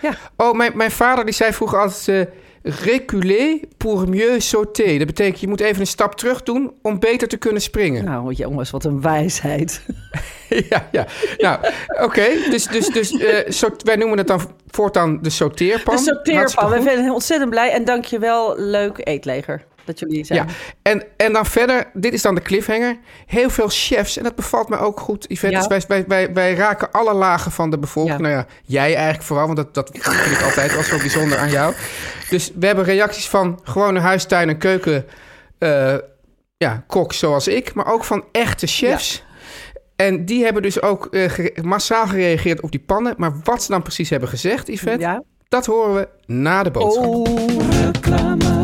Ja. 0.00 0.14
Oh, 0.36 0.52
mijn, 0.56 0.76
mijn 0.76 0.90
vader 0.90 1.24
die 1.24 1.34
zei 1.34 1.52
vroeger 1.52 1.78
altijd... 1.78 2.08
eh 2.28 2.34
reculer 2.62 3.60
pour 3.76 4.08
mieux 4.08 4.48
sauter. 4.48 4.98
Dat 4.98 5.06
betekent, 5.06 5.40
je 5.40 5.48
moet 5.48 5.60
even 5.60 5.80
een 5.80 5.86
stap 5.86 6.14
terug 6.14 6.42
doen 6.42 6.72
om 6.82 6.98
beter 6.98 7.28
te 7.28 7.36
kunnen 7.36 7.62
springen. 7.62 8.04
Nou, 8.04 8.32
jongens, 8.32 8.70
wat 8.70 8.84
een 8.84 9.00
wijsheid. 9.00 9.82
ja, 10.70 10.88
ja. 10.92 11.06
Nou, 11.38 11.58
oké. 12.00 12.26
Dus, 12.50 12.66
dus, 12.66 12.86
dus 12.86 13.12
eh, 13.12 13.70
wij 13.84 13.96
noemen 13.96 14.18
het 14.18 14.26
dan 14.26 14.40
voortaan 14.70 15.18
de 15.22 15.30
sauteerpan. 15.30 15.96
De 15.96 16.02
sauteerpan. 16.02 16.70
We 16.70 16.82
zijn 16.82 17.10
ontzettend 17.10 17.50
blij 17.50 17.70
en 17.70 17.84
dank 17.84 18.04
je 18.04 18.18
wel, 18.18 18.54
leuk 18.58 19.00
eetleger, 19.04 19.64
dat 19.84 19.98
jullie 19.98 20.24
zijn. 20.24 20.38
Ja, 20.46 20.54
en, 20.82 21.02
en 21.16 21.32
dan 21.32 21.46
verder, 21.46 21.90
dit 21.92 22.12
is 22.12 22.22
dan 22.22 22.34
de 22.34 22.42
cliffhanger. 22.42 22.96
Heel 23.26 23.50
veel 23.50 23.68
chefs, 23.68 24.16
en 24.16 24.22
dat 24.22 24.34
bevalt 24.34 24.68
me 24.68 24.78
ook 24.78 25.00
goed, 25.00 25.24
Yvette. 25.28 25.56
Ja. 25.56 25.66
Dus 25.66 25.68
wij, 25.68 25.84
wij, 25.88 26.04
wij, 26.08 26.32
wij 26.34 26.54
raken 26.54 26.90
alle 26.92 27.14
lagen 27.14 27.50
van 27.52 27.70
de 27.70 27.78
bevolking. 27.78 28.16
Ja. 28.16 28.22
Nou 28.22 28.34
ja, 28.34 28.46
jij 28.64 28.94
eigenlijk 28.94 29.24
vooral, 29.24 29.44
want 29.46 29.56
dat, 29.56 29.74
dat 29.74 29.90
vind 29.92 30.36
ik 30.38 30.42
altijd 30.44 30.74
wel 30.74 30.82
zo 30.82 30.96
bijzonder 30.98 31.38
aan 31.38 31.50
jou. 31.50 31.74
Dus 32.30 32.50
we 32.58 32.66
hebben 32.66 32.84
reacties 32.84 33.28
van 33.28 33.60
gewone 33.62 34.00
huistuin- 34.00 34.48
en 34.48 34.58
keuken... 34.58 35.06
eh, 35.58 35.94
ja, 36.56 36.84
kok 36.86 37.12
zoals 37.12 37.48
ik, 37.48 37.74
maar 37.74 37.92
ook 37.92 38.04
van 38.04 38.24
echte 38.32 38.66
chefs. 38.66 39.24
En 39.96 40.24
die 40.24 40.44
hebben 40.44 40.62
dus 40.62 40.82
ook 40.82 41.06
eh, 41.06 41.30
gere- 41.30 41.62
massaal 41.62 42.06
gereageerd 42.06 42.60
op 42.60 42.70
die 42.70 42.80
pannen. 42.80 43.14
Maar 43.16 43.32
wat 43.44 43.62
ze 43.62 43.70
dan 43.70 43.82
precies 43.82 44.10
hebben 44.10 44.28
gezegd, 44.28 44.68
Yvette, 44.68 45.00
Ja. 45.00 45.22
dat 45.48 45.66
horen 45.66 45.94
we 45.94 46.08
na 46.26 46.62
de 46.62 46.70
boodschap. 46.70 47.04
Oh, 47.04 48.61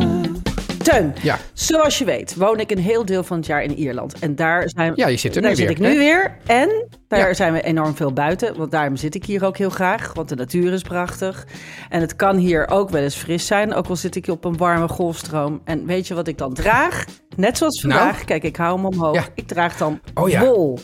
Teun, 0.91 1.15
Ja. 1.23 1.39
zoals 1.53 1.99
je 1.99 2.05
weet 2.05 2.35
woon 2.37 2.61
ik 2.61 2.71
een 2.71 2.79
heel 2.79 3.05
deel 3.05 3.23
van 3.23 3.37
het 3.37 3.47
jaar 3.47 3.63
in 3.63 3.75
Ierland. 3.75 4.19
En 4.19 4.35
daar 4.37 4.63
zijn 4.69 4.93
Ja, 4.95 5.07
je 5.09 5.17
zit 5.17 5.37
er 5.37 5.43
daar 5.43 5.51
nu 5.51 5.57
zit 5.57 5.67
weer, 5.67 5.77
ik 5.77 5.83
nu 5.93 5.99
weer. 5.99 6.37
En 6.47 6.87
daar 7.09 7.29
Ja. 7.29 7.35
zijn 7.35 7.53
we 7.53 7.63
enorm 7.63 7.97
veel 7.97 8.13
buiten. 8.13 8.57
Want 8.57 8.71
daarom 8.71 8.97
zit 8.97 9.15
ik 9.15 9.25
hier 9.25 9.45
ook 9.45 9.57
heel 9.57 9.71
graag. 9.71 10.13
Want 10.15 10.29
de 10.29 10.35
natuur 10.35 10.73
is 10.73 10.83
prachtig. 10.83 11.47
En 11.89 12.01
het 12.01 12.17
kan 12.17 12.37
hier 12.37 12.69
ook 12.69 12.91
wel 12.91 13.03
eens 13.03 13.15
fris 13.15 13.47
zijn. 13.47 13.75
Ook 13.75 13.87
al 13.87 13.97
zit 13.97 14.17
ik 14.17 14.27
op 14.29 14.45
een 14.45 14.57
warme 14.57 14.89
golfstroom. 14.89 15.61
En 15.65 15.87
weet 15.87 16.07
je 16.07 16.15
wat 16.15 16.29
ik 16.29 16.39
dan 16.39 16.55
draag? 16.55 17.05
Net 17.37 17.59
zoals 17.59 17.81
vandaag. 17.81 18.13
Nou? 18.15 18.25
Kijk, 18.25 18.43
ik 18.43 18.57
hou 18.57 18.77
hem 18.77 18.87
omhoog. 18.87 19.15
Ja. 19.15 19.25
Ik 19.35 19.47
draag 19.47 19.77
dan 19.77 20.01
Oh 20.15 20.29
ja. 20.29 20.41
wol. 20.41 20.79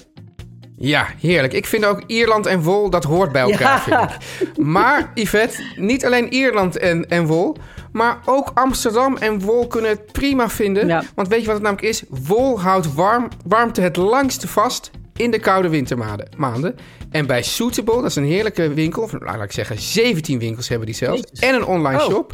Ja, 0.77 1.07
heerlijk. 1.21 1.53
Ik 1.53 1.67
vind 1.67 1.85
ook 1.85 2.03
Ierland 2.07 2.47
en 2.47 2.63
wol, 2.63 2.91
dat 2.91 3.05
hoort 3.05 3.33
bij 3.33 3.43
elkaar, 3.43 3.85
Ja. 3.89 4.09
vind 4.09 4.11
ik. 4.57 4.65
Maar, 4.65 5.11
Yvette, 5.15 5.63
niet 5.77 6.05
alleen 6.05 6.33
Ierland 6.33 6.79
en, 6.79 7.09
en 7.09 7.27
wol... 7.27 7.57
maar 7.95 8.19
ook 8.25 8.51
Amsterdam 8.55 9.17
en 9.17 9.41
wol 9.41 9.67
kunnen 9.67 9.91
het 9.91 10.13
prima 10.13 10.49
vinden. 10.49 10.87
Ja. 10.87 11.03
Want 11.15 11.29
weet 11.29 11.41
je 11.41 11.47
wat 11.47 11.55
het 11.55 11.65
namelijk 11.65 11.89
is? 11.89 12.03
Wol 12.09 12.61
houdt 12.61 12.95
warm, 12.95 13.29
warmte 13.47 13.81
het 13.81 13.97
langste 13.97 14.49
vast 14.49 14.91
in 15.17 15.31
de 15.31 15.39
koude 15.39 15.69
wintermaanden. 15.69 16.29
maanden. 16.37 16.77
En 17.11 17.27
bij 17.27 17.43
Suitable, 17.43 17.95
dat 17.95 18.05
is 18.05 18.17
een 18.17 18.25
heerlijke 18.25 18.75
winkel... 18.75 19.03
of 19.03 19.13
laat 19.21 19.43
ik 19.43 19.53
zeggen, 19.53 19.79
17 19.79 20.39
winkels 20.39 20.69
hebben 20.69 20.87
die 20.87 20.95
zelfs... 20.97 21.21
Jezus. 21.21 21.39
en 21.49 21.55
een 21.55 21.65
online 21.65 22.03
Oh. 22.03 22.11
shop... 22.11 22.33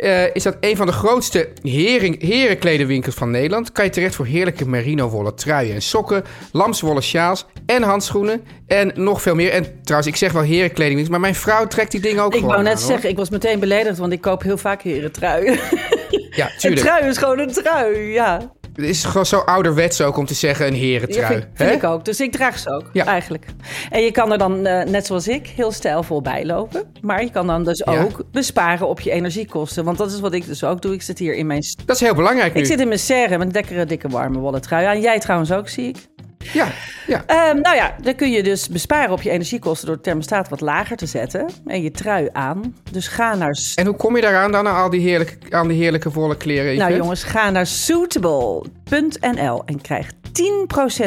eh, 0.00 0.34
is 0.34 0.42
dat 0.42 0.56
een 0.60 0.76
van 0.76 0.86
de 0.86 0.92
grootste 0.92 1.48
hering, 1.62 2.22
herenkledenwinkels 2.22 3.14
van 3.14 3.30
Nederland. 3.30 3.72
Kan 3.72 3.84
je 3.84 3.90
terecht 3.90 4.14
voor 4.14 4.26
heerlijke 4.26 4.68
merino-wollen 4.68 5.34
truien 5.34 5.74
en 5.74 5.82
sokken, 5.82 6.24
lamswollen 6.52 7.02
sjaals 7.02 7.46
en 7.68 7.82
handschoenen 7.82 8.42
en 8.66 8.92
nog 8.94 9.22
veel 9.22 9.34
meer. 9.34 9.50
En 9.50 9.80
trouwens, 9.82 10.10
ik 10.12 10.16
zeg 10.16 10.32
wel 10.32 10.42
herenkledingwinkels, 10.42 11.08
maar 11.08 11.20
mijn 11.20 11.34
vrouw 11.34 11.66
trekt 11.66 11.90
die 11.90 12.00
dingen 12.00 12.22
ook 12.22 12.32
Ik 12.32 12.38
gewoon 12.38 12.50
wou 12.54 12.62
net 12.62 12.72
aan, 12.74 12.78
hoor. 12.78 12.90
zeggen, 12.90 13.10
ik 13.10 13.16
was 13.16 13.30
meteen 13.30 13.60
beledigd. 13.60 13.98
Want 13.98 14.12
ik 14.12 14.20
koop 14.20 14.42
heel 14.42 14.56
vaak 14.58 14.82
heren 14.82 15.12
truien. 15.12 15.58
Ja, 16.30 16.46
Een 16.46 16.58
tuurlijk. 16.58 16.82
trui 16.86 17.06
is 17.08 17.16
gewoon 17.18 17.38
een 17.38 17.52
trui, 17.52 17.98
ja. 18.12 18.52
Het 18.74 18.86
is 18.86 19.04
gewoon 19.04 19.26
zo 19.26 19.38
ouderwets 19.38 20.00
ook 20.00 20.16
om 20.16 20.26
te 20.26 20.34
zeggen 20.34 20.66
een 20.66 20.72
Ja, 20.74 20.78
herentrui. 20.80 21.26
vind, 21.26 21.46
vind 21.54 21.70
ik 21.72 21.84
ook. 21.84 22.04
Dus 22.04 22.20
ik 22.20 22.32
draag 22.32 22.58
ze 22.58 22.70
ook, 22.70 22.90
Ja. 22.92 23.04
eigenlijk. 23.04 23.44
En 23.90 24.02
je 24.02 24.10
kan 24.10 24.32
er 24.32 24.38
dan, 24.38 24.66
eh, 24.66 24.84
net 24.86 25.06
zoals 25.06 25.28
ik, 25.28 25.46
heel 25.46 25.72
stijlvol 25.72 26.22
bij 26.22 26.46
lopen. 26.46 26.82
Maar 27.00 27.22
je 27.22 27.30
kan 27.30 27.46
dan 27.46 27.64
dus 27.64 27.82
Ja. 27.84 28.00
ook 28.02 28.22
besparen 28.32 28.88
op 28.88 29.00
je 29.00 29.10
energiekosten. 29.10 29.84
Want 29.84 29.98
dat 29.98 30.12
is 30.12 30.20
wat 30.20 30.32
ik 30.32 30.46
dus 30.46 30.64
ook 30.64 30.82
doe. 30.82 30.92
Ik 30.94 31.02
zit 31.02 31.18
hier 31.18 31.34
in 31.34 31.46
mijn... 31.46 31.62
Dat 31.84 31.96
is 31.96 32.02
heel 32.02 32.14
belangrijk 32.14 32.54
nu. 32.54 32.60
Ik 32.60 32.66
zit 32.66 32.80
in 32.80 32.88
mijn 32.88 33.00
serre 33.00 33.38
met 33.38 33.46
een 33.46 33.52
lekkere, 33.52 33.84
dikke, 33.84 34.08
warme 34.08 34.38
wollen 34.38 34.60
trui 34.60 34.86
aan. 34.86 35.00
Jij 35.00 35.18
trouwens 35.18 35.52
ook, 35.52 35.68
zie 35.68 35.88
ik. 35.88 35.96
Ja, 36.38 36.68
ja. 37.06 37.22
Ehm, 37.26 37.60
nou 37.60 37.76
ja, 37.76 37.94
dan 38.02 38.14
kun 38.14 38.30
je 38.30 38.42
dus 38.42 38.68
besparen 38.68 39.10
op 39.10 39.22
je 39.22 39.30
energiekosten... 39.30 39.86
door 39.86 39.94
het 39.94 40.04
thermostaat 40.04 40.48
wat 40.48 40.60
lager 40.60 40.96
te 40.96 41.06
zetten. 41.06 41.46
En 41.66 41.82
je 41.82 41.90
trui 41.90 42.28
aan. 42.32 42.76
Dus 42.90 43.08
ga 43.08 43.34
naar... 43.34 43.58
En 43.74 43.86
hoe 43.86 43.96
kom 43.96 44.16
je 44.16 44.22
daaraan 44.22 44.52
dan, 44.52 44.68
aan 44.68 44.82
al 44.82 44.90
die 44.90 45.00
heerlijke, 45.00 45.36
aan 45.50 45.68
die 45.68 45.78
heerlijke 45.82 46.10
wollen 46.10 46.36
kleren? 46.36 46.76
Nou 46.76 46.96
jongens, 46.96 47.22
ga 47.24 47.50
naar 47.50 47.66
suitable.nl 47.66 49.62
en 49.64 49.80
krijg 49.80 50.10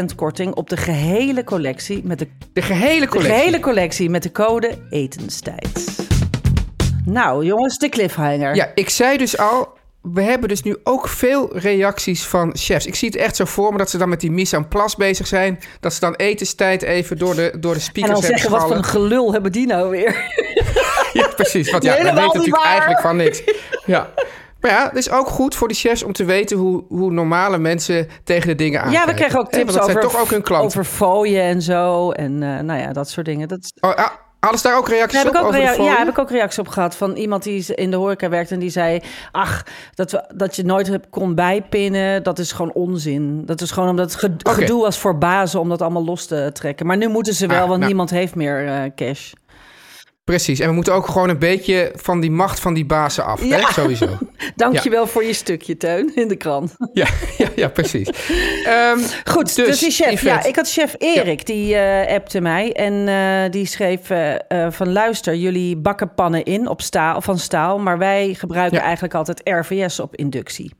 10% 0.01 0.03
korting 0.15 0.53
op 0.53 0.69
de 0.69 0.77
gehele 0.77 1.43
collectie 1.43 2.01
met 2.03 2.19
de 2.19 2.27
De 2.53 2.61
gehele 2.61 2.99
De 2.99 3.07
collectie. 3.07 3.35
gehele 3.35 3.59
collectie 3.59 4.09
met 4.09 4.23
de 4.23 4.31
code 4.31 4.77
etenstijd. 4.89 5.95
Nou, 7.05 7.45
jongens, 7.45 7.77
de 7.77 7.89
cliffhanger. 7.89 8.55
Ja, 8.55 8.71
ik 8.75 8.89
zei 8.89 9.17
dus 9.17 9.37
al, 9.37 9.69
we 10.01 10.21
hebben 10.21 10.49
dus 10.49 10.63
nu 10.63 10.77
ook 10.83 11.07
veel 11.07 11.57
reacties 11.57 12.25
van 12.27 12.51
chefs. 12.57 12.85
Ik 12.85 12.95
zie 12.95 13.09
het 13.09 13.17
echt 13.17 13.35
zo 13.35 13.45
voor 13.45 13.71
me 13.71 13.77
dat 13.77 13.89
ze 13.89 13.97
dan 13.97 14.09
met 14.09 14.19
die 14.19 14.31
mise 14.31 14.55
en 14.55 14.67
place 14.67 14.95
bezig 14.97 15.27
zijn. 15.27 15.59
Dat 15.79 15.93
ze 15.93 15.99
dan 15.99 16.13
etenstijd 16.15 16.81
even 16.81 17.17
door 17.17 17.35
de, 17.35 17.53
door 17.59 17.73
de 17.73 17.79
en 17.79 17.85
speakers 17.85 18.13
dan 18.13 18.21
hebben 18.23 18.39
zeggen, 18.39 18.59
wat 18.59 18.67
voor 18.67 18.77
een 18.77 18.83
gelul 18.83 19.31
hebben 19.31 19.51
die 19.51 19.67
nou 19.67 19.89
weer? 19.89 20.15
Ja, 21.13 21.27
precies. 21.35 21.71
Want 21.71 21.83
ja, 21.83 21.91
we 21.91 21.97
Helemaal 21.97 22.15
weten 22.23 22.39
niet 22.39 22.47
natuurlijk 22.49 22.63
waar. 22.63 22.71
eigenlijk 22.71 23.01
van 23.01 23.15
niks. 23.15 23.43
Ja. 23.85 24.09
Maar 24.59 24.71
ja, 24.71 24.87
het 24.87 24.95
is 24.95 25.09
ook 25.09 25.27
goed 25.27 25.55
voor 25.55 25.67
die 25.67 25.77
chefs 25.77 26.03
om 26.03 26.13
te 26.13 26.25
weten 26.25 26.57
hoe, 26.57 26.83
hoe 26.87 27.11
normale 27.11 27.57
mensen 27.57 28.07
tegen 28.23 28.47
de 28.47 28.55
dingen 28.55 28.79
aankijken. 28.81 29.01
ja, 29.05 29.11
we 29.11 29.17
krijgen 29.17 29.39
ook 29.39 29.51
tips 29.51 29.73
dat 29.73 29.81
over, 29.81 29.91
zijn 29.91 30.05
toch 30.05 30.21
ook 30.21 30.29
hun 30.29 30.41
klanten. 30.41 30.67
over 30.67 30.83
fooien 30.83 31.43
en 31.43 31.61
zo. 31.61 32.11
En 32.11 32.43
eh, 32.43 32.59
nou 32.59 32.79
ja, 32.79 32.93
dat 32.93 33.09
soort 33.09 33.25
dingen. 33.25 33.47
Dat, 33.47 33.71
Oh, 33.79 33.95
ah, 33.95 34.09
hadden 34.41 34.59
ze 34.59 34.67
daar 34.67 34.77
ook 34.77 34.87
reacties 34.89 35.23
Daar 35.23 35.33
heb 35.33 35.33
ik 35.41 35.47
op 35.47 35.47
ook 35.47 35.53
rea- 35.53 35.83
ja, 35.83 35.97
heb 35.97 36.07
ik 36.09 36.19
ook 36.19 36.29
reacties 36.31 36.59
op 36.59 36.67
gehad 36.67 36.95
van 36.95 37.15
iemand 37.15 37.43
die 37.43 37.75
in 37.75 37.91
de 37.91 37.97
horeca 37.97 38.29
werkt 38.29 38.51
en 38.51 38.59
die 38.59 38.69
zei: 38.69 39.01
Ach, 39.31 39.63
dat, 39.95 40.11
we, 40.11 40.23
dat 40.35 40.55
je 40.55 40.63
nooit 40.63 40.99
kon 41.09 41.35
bijpinnen, 41.35 42.23
dat 42.23 42.39
is 42.39 42.51
gewoon 42.51 42.73
onzin. 42.73 43.45
Dat 43.45 43.61
is 43.61 43.71
gewoon 43.71 43.89
omdat 43.89 44.13
het 44.21 44.33
gedoe 44.49 44.81
was 44.81 44.97
voor 44.97 45.17
bazen 45.17 45.59
om 45.59 45.69
dat 45.69 45.81
allemaal 45.81 46.05
los 46.05 46.25
te 46.25 46.49
trekken. 46.53 46.85
Maar 46.85 46.97
nu 46.97 47.07
moeten 47.07 47.33
ze 47.33 47.47
wel, 47.47 47.57
Ah, 47.61 47.63
want 47.65 47.75
nou. 47.75 47.85
niemand 47.85 48.09
heeft 48.09 48.35
meer 48.35 48.67
eh, 48.67 48.81
cash. 48.95 49.31
Precies. 50.31 50.59
En 50.59 50.67
we 50.67 50.73
moeten 50.73 50.93
ook 50.93 51.07
gewoon 51.07 51.29
een 51.29 51.39
beetje 51.39 51.91
van 51.95 52.19
die 52.19 52.31
macht 52.31 52.59
van 52.59 52.73
die 52.73 52.85
bazen 52.85 53.25
af. 53.25 53.43
Ja. 53.43 53.57
Hè? 53.57 53.73
Sowieso. 53.73 54.07
Dankjewel 54.55 55.07
voor 55.07 55.23
je 55.23 55.33
stukje, 55.33 55.77
Teun, 55.77 56.11
in 56.15 56.27
de 56.27 56.35
krant. 56.35 56.75
Ja, 56.93 57.07
ja, 57.37 57.47
ja 57.55 57.67
precies. 57.67 58.09
Ehm, 58.63 58.99
Goed, 59.25 59.55
dus, 59.55 59.65
Dus, 59.67 59.79
die 59.79 59.91
chef. 59.91 60.21
Ja, 60.21 60.43
ik 60.43 60.55
had 60.55 60.69
chef 60.69 60.95
Erik, 60.97 61.45
die 61.45 61.75
eh 61.75 62.15
appte 62.15 62.41
mij. 62.41 62.73
En 62.73 63.07
eh, 63.07 63.51
die 63.51 63.65
schreef 63.65 64.09
eh, 64.09 64.67
van 64.69 64.91
luister, 64.91 65.35
jullie 65.35 65.77
bakken 65.77 66.13
pannen 66.13 66.43
in 66.43 66.67
op 66.67 66.81
staal, 66.81 67.21
van 67.21 67.39
staal. 67.39 67.79
Maar 67.79 67.97
wij 67.97 68.33
gebruiken 68.33 68.81
eigenlijk 68.81 69.13
altijd 69.13 69.41
RVS 69.43 69.99
op 69.99 70.15
inductie. 70.15 70.73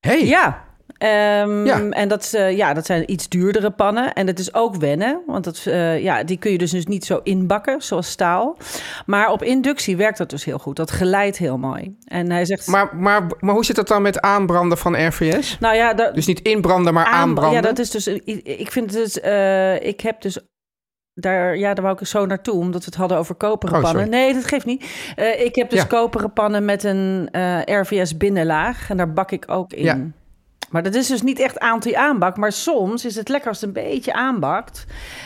hey. 0.00 0.26
Ja. 0.26 0.64
Ehm, 1.04 1.64
Ja. 1.66 1.88
En 1.90 2.08
dat, 2.08 2.32
eh, 2.34 2.56
ja, 2.56 2.74
dat 2.74 2.86
zijn 2.86 3.10
iets 3.12 3.28
duurdere 3.28 3.70
pannen. 3.70 4.12
En 4.12 4.26
dat 4.26 4.38
is 4.38 4.54
ook 4.54 4.76
wennen. 4.76 5.20
Want 5.26 5.44
dat, 5.44 5.62
eh, 5.66 6.02
ja, 6.02 6.24
die 6.24 6.38
kun 6.38 6.50
je 6.50 6.58
dus, 6.58 6.70
dus 6.70 6.86
niet 6.86 7.04
zo 7.04 7.20
inbakken, 7.22 7.82
zoals 7.82 8.10
staal. 8.10 8.56
Maar 9.06 9.30
op 9.30 9.42
inductie 9.42 9.96
werkt 9.96 10.18
dat 10.18 10.30
dus 10.30 10.44
heel 10.44 10.58
goed. 10.58 10.76
Dat 10.76 10.90
geleidt 10.90 11.36
heel 11.38 11.58
mooi. 11.58 11.96
En 12.04 12.30
hij 12.30 12.44
zegt... 12.44 12.66
Maar, 12.66 12.96
maar, 12.96 13.26
maar 13.40 13.54
hoe 13.54 13.64
zit 13.64 13.76
dat 13.76 13.88
dan 13.88 14.02
met 14.02 14.20
aanbranden 14.20 14.78
van 14.78 15.06
RVS? 15.06 15.56
nou 15.60 15.74
ja, 15.76 15.94
da- 15.94 16.10
Dus 16.10 16.26
niet 16.26 16.40
inbranden, 16.42 16.94
maar 16.94 17.06
Aan- 17.06 17.12
aanbranden? 17.12 17.54
Ja, 17.54 17.60
dat 17.60 17.78
is 17.78 17.90
dus. 17.90 18.06
Ik 18.06 18.22
ik 18.44 18.70
vind 18.70 18.90
het. 18.94 19.00
dus, 19.04 19.20
eh, 19.20 19.82
ik 19.86 20.00
heb 20.00 20.20
dus. 20.20 20.38
Daar, 21.14 21.56
ja, 21.56 21.74
daar 21.74 21.84
wou 21.84 21.96
ik 22.00 22.06
zo 22.06 22.26
naartoe, 22.26 22.54
omdat 22.54 22.80
we 22.80 22.86
het 22.86 22.94
hadden 22.94 23.18
over 23.18 23.34
koperen 23.34 23.76
Oh, 23.76 23.82
pannen. 23.82 24.02
sorry. 24.04 24.16
Nee, 24.18 24.34
dat 24.34 24.44
geeft 24.44 24.66
niet. 24.66 24.84
Ik 25.38 25.54
heb 25.54 25.70
dus 25.70 25.78
Ja. 25.80 25.84
koperen 25.86 26.32
pannen 26.32 26.64
met 26.64 26.84
een 26.84 27.28
RVS 27.64 28.16
binnenlaag. 28.16 28.90
En 28.90 28.96
daar 28.96 29.12
bak 29.12 29.30
ik 29.30 29.44
ook 29.50 29.72
in. 29.72 29.84
Ja. 29.84 29.98
Maar 30.70 30.82
dat 30.82 30.94
is 30.94 31.06
dus 31.06 31.22
niet 31.22 31.38
echt 31.38 31.58
anti-aanbak. 31.58 32.36
Maar 32.36 32.52
soms 32.52 33.04
is 33.04 33.14
het 33.14 33.28
lekker 33.28 33.48
als 33.48 33.60
het 33.60 33.76
een 33.76 33.84
beetje 33.84 34.12
aanbakt. 34.12 34.84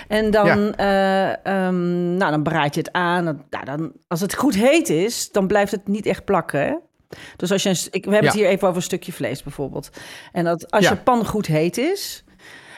En 0.09 0.31
dan, 0.31 0.75
eh, 0.75 1.47
ehm, 1.47 2.17
nou, 2.17 2.31
dan 2.31 2.43
braad 2.43 2.75
je 2.75 2.81
het 2.81 2.93
aan. 2.93 3.25
Dan, 3.25 3.43
nou, 3.51 3.65
dan, 3.65 3.93
als 4.09 4.21
het 4.21 4.35
goed 4.35 4.55
heet 4.55 4.89
is, 4.89 5.31
dan 5.33 5.47
blijft 5.47 5.73
het 5.73 5.89
niet 5.89 6.07
echt 6.07 6.25
plakken. 6.25 6.61
Hè? 6.61 6.75
Dus 7.37 7.53
als 7.53 7.63
je, 7.63 7.69
een 7.69 7.77
ik, 7.91 8.05
we 8.05 8.11
hebben 8.11 8.31
het 8.31 8.39
Ja. 8.39 8.45
hier 8.45 8.51
even 8.55 8.67
over 8.67 8.77
een 8.77 8.87
stukje 8.87 9.13
vlees 9.13 9.43
bijvoorbeeld. 9.43 9.91
En 10.33 10.45
dat 10.45 10.71
als 10.71 10.85
Ja. 10.85 10.91
je 10.91 10.97
pan 10.97 11.27
goed 11.27 11.47
heet 11.47 11.79
is 11.79 12.25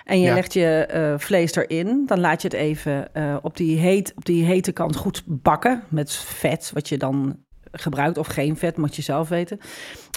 en 0.05 0.21
je 0.21 0.27
Ja. 0.27 0.35
legt 0.35 0.53
je 0.53 0.87
eh, 0.87 1.15
vlees 1.17 1.55
erin, 1.55 2.03
dan 2.07 2.21
laat 2.21 2.43
je 2.43 2.49
het 2.49 2.57
even 2.57 3.15
eh, 3.15 3.37
op, 3.43 3.57
die 3.57 3.79
heet, 3.79 4.13
op 4.17 4.25
die 4.25 4.45
hete 4.45 4.73
kant 4.73 4.97
goed 4.97 5.23
bakken 5.27 5.83
met 5.89 6.13
vet, 6.13 6.71
wat 6.75 6.89
je 6.89 6.97
dan 6.97 7.37
gebruikt 7.73 8.19
of 8.19 8.27
geen 8.27 8.57
vet, 8.57 8.77
moet 8.77 8.97
je 8.97 9.03
zelf 9.03 9.29
weten. 9.29 9.61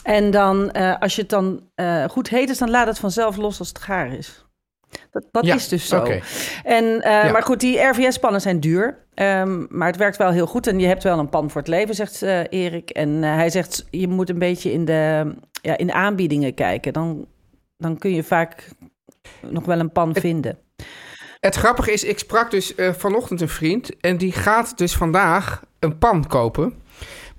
En 0.03 0.31
dan, 0.31 0.71
eh, 0.71 0.95
als 0.99 1.15
je 1.15 1.21
het 1.21 1.29
dan 1.29 1.69
eh, 1.75 2.03
goed 2.05 2.29
heet 2.29 2.49
is, 2.49 2.57
dan 2.57 2.69
laat 2.69 2.87
het 2.87 2.99
vanzelf 2.99 3.35
los 3.37 3.59
als 3.59 3.67
het 3.67 3.79
gaar 3.79 4.13
is. 4.13 4.45
Dat, 5.11 5.23
dat 5.31 5.45
Ja, 5.45 5.55
is 5.55 5.67
dus 5.67 5.87
zo. 5.87 5.99
oké. 5.99 6.19
En, 6.63 7.01
eh, 7.01 7.23
Ja. 7.23 7.31
Maar 7.31 7.43
goed, 7.43 7.59
die 7.59 7.79
RVS-pannen 7.79 8.41
zijn 8.41 8.59
duur. 8.59 8.97
Ehm, 9.13 9.65
maar 9.69 9.87
het 9.87 9.97
werkt 9.97 10.17
wel 10.17 10.31
heel 10.31 10.47
goed. 10.47 10.67
En 10.67 10.79
je 10.79 10.87
hebt 10.87 11.03
wel 11.03 11.19
een 11.19 11.29
pan 11.29 11.49
voor 11.49 11.61
het 11.61 11.69
leven, 11.69 11.95
zegt 11.95 12.21
Erik. 12.49 12.89
En 12.89 13.09
hij 13.23 13.49
zegt, 13.49 13.85
je 13.89 14.07
moet 14.07 14.29
een 14.29 14.39
beetje 14.39 14.71
in 14.71 14.85
de, 14.85 15.33
ja, 15.61 15.77
in 15.77 15.87
de 15.87 15.93
aanbiedingen 15.93 16.53
kijken. 16.53 16.93
Dan, 16.93 17.25
dan 17.77 17.97
kun 17.97 18.11
je 18.11 18.23
vaak 18.23 18.69
nog 19.41 19.65
wel 19.65 19.79
een 19.79 19.91
pan 19.91 20.15
vinden. 20.15 20.57
Het 21.39 21.55
grappige 21.55 21.91
is, 21.91 22.03
ik 22.03 22.19
sprak 22.19 22.51
dus 22.51 22.73
vanochtend 22.77 23.41
een 23.41 23.49
vriend... 23.49 23.99
en 23.99 24.17
die 24.17 24.31
gaat 24.31 24.77
dus 24.77 24.95
vandaag 24.95 25.61
een 25.79 25.97
pan 25.97 26.27
kopen. 26.27 26.82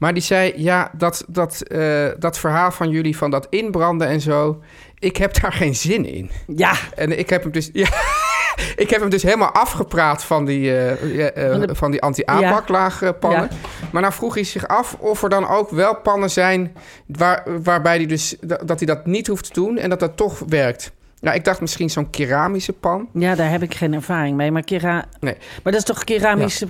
Maar 0.04 0.14
die 0.14 0.22
zei, 0.22 0.52
ja, 0.56 0.90
dat, 0.92 1.24
dat, 1.28 1.60
eh, 1.60 2.08
dat 2.18 2.38
verhaal 2.38 2.70
van 2.70 2.88
jullie 2.88 3.16
van 3.16 3.30
dat 3.30 3.46
inbranden 3.50 4.08
en 4.08 4.20
zo... 4.20 4.62
ik 4.98 5.16
heb 5.16 5.40
daar 5.40 5.52
geen 5.52 5.74
zin 5.74 6.06
in. 6.06 6.30
Ja, 6.46 6.74
En 6.94 7.18
ik 7.18 7.30
heb 7.30 7.42
hem 7.42 7.52
dus... 7.52 7.70
Ja, 7.72 7.88
ik 8.84 8.90
heb 8.90 9.00
hem 9.00 9.10
dus 9.10 9.22
helemaal 9.22 9.50
afgepraat 9.50 10.24
van 10.24 10.44
die, 10.44 10.76
eh, 10.76 11.52
eh, 11.52 11.68
Van 11.72 11.90
die 11.90 12.02
anti-aanbaklaagpannen. 12.02 13.48
Maar 13.92 14.02
nou 14.02 14.14
vroeg 14.14 14.34
hij 14.34 14.44
zich 14.44 14.68
af 14.68 14.96
of 14.98 15.22
er 15.22 15.28
dan 15.28 15.48
ook 15.48 15.70
wel 15.70 15.96
pannen 15.96 16.30
zijn... 16.30 16.76
Waar, 17.06 17.62
waarbij 17.62 17.96
hij 17.96 18.06
dus, 18.06 18.36
dat 18.40 18.78
hij 18.78 18.86
dat 18.86 19.06
niet 19.06 19.26
hoeft 19.26 19.44
te 19.44 19.52
doen 19.52 19.78
en 19.78 19.90
dat 19.90 20.00
dat 20.00 20.16
toch 20.16 20.42
werkt. 20.48 20.92
Nou, 21.20 21.36
ik 21.36 21.44
dacht 21.44 21.60
misschien 21.60 21.90
zo'n 21.90 22.10
keramische 22.10 22.72
pan. 22.72 23.08
ja, 23.12 23.34
daar 23.34 23.50
heb 23.50 23.62
ik 23.62 23.74
geen 23.74 23.94
ervaring 23.94 24.36
mee. 24.36 24.50
Maar, 24.50 24.64
kera 24.64 25.04
Nee. 25.20 25.36
maar 25.62 25.72
dat 25.72 25.80
is 25.80 25.84
toch 25.84 26.04
keramische... 26.04 26.68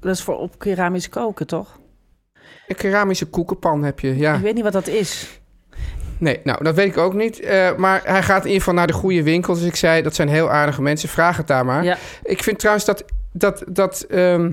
Dat 0.00 0.14
is 0.14 0.22
voor 0.22 0.38
op 0.38 0.58
keramisch 0.58 1.08
koken, 1.08 1.46
toch? 1.46 1.78
Een 2.70 2.76
keramische 2.76 3.26
koekenpan 3.26 3.82
heb 3.82 4.00
je, 4.00 4.16
ja. 4.16 4.34
Ik 4.34 4.40
weet 4.42 4.54
niet 4.54 4.64
wat 4.64 4.72
dat 4.72 4.86
is. 4.86 5.40
Nee, 6.18 6.40
nou, 6.44 6.64
dat 6.64 6.74
weet 6.74 6.86
ik 6.86 6.98
ook 6.98 7.14
niet. 7.14 7.40
Eh, 7.40 7.76
maar 7.76 8.00
hij 8.04 8.22
gaat 8.22 8.40
in 8.40 8.46
ieder 8.46 8.58
geval 8.58 8.74
naar 8.74 8.86
de 8.86 8.92
goede 8.92 9.22
winkel. 9.22 9.54
Dus 9.54 9.62
ik 9.62 9.76
zei, 9.76 10.02
dat 10.02 10.14
zijn 10.14 10.28
heel 10.28 10.50
aardige 10.50 10.82
mensen. 10.82 11.08
Vraag 11.08 11.36
het 11.36 11.46
daar 11.46 11.64
maar. 11.64 11.84
Ja. 11.84 11.98
Ik 12.22 12.42
vind 12.42 12.58
trouwens 12.58 12.86
dat... 12.86 13.04
dat, 13.32 13.64
dat 13.68 14.00
ehm, 14.08 14.52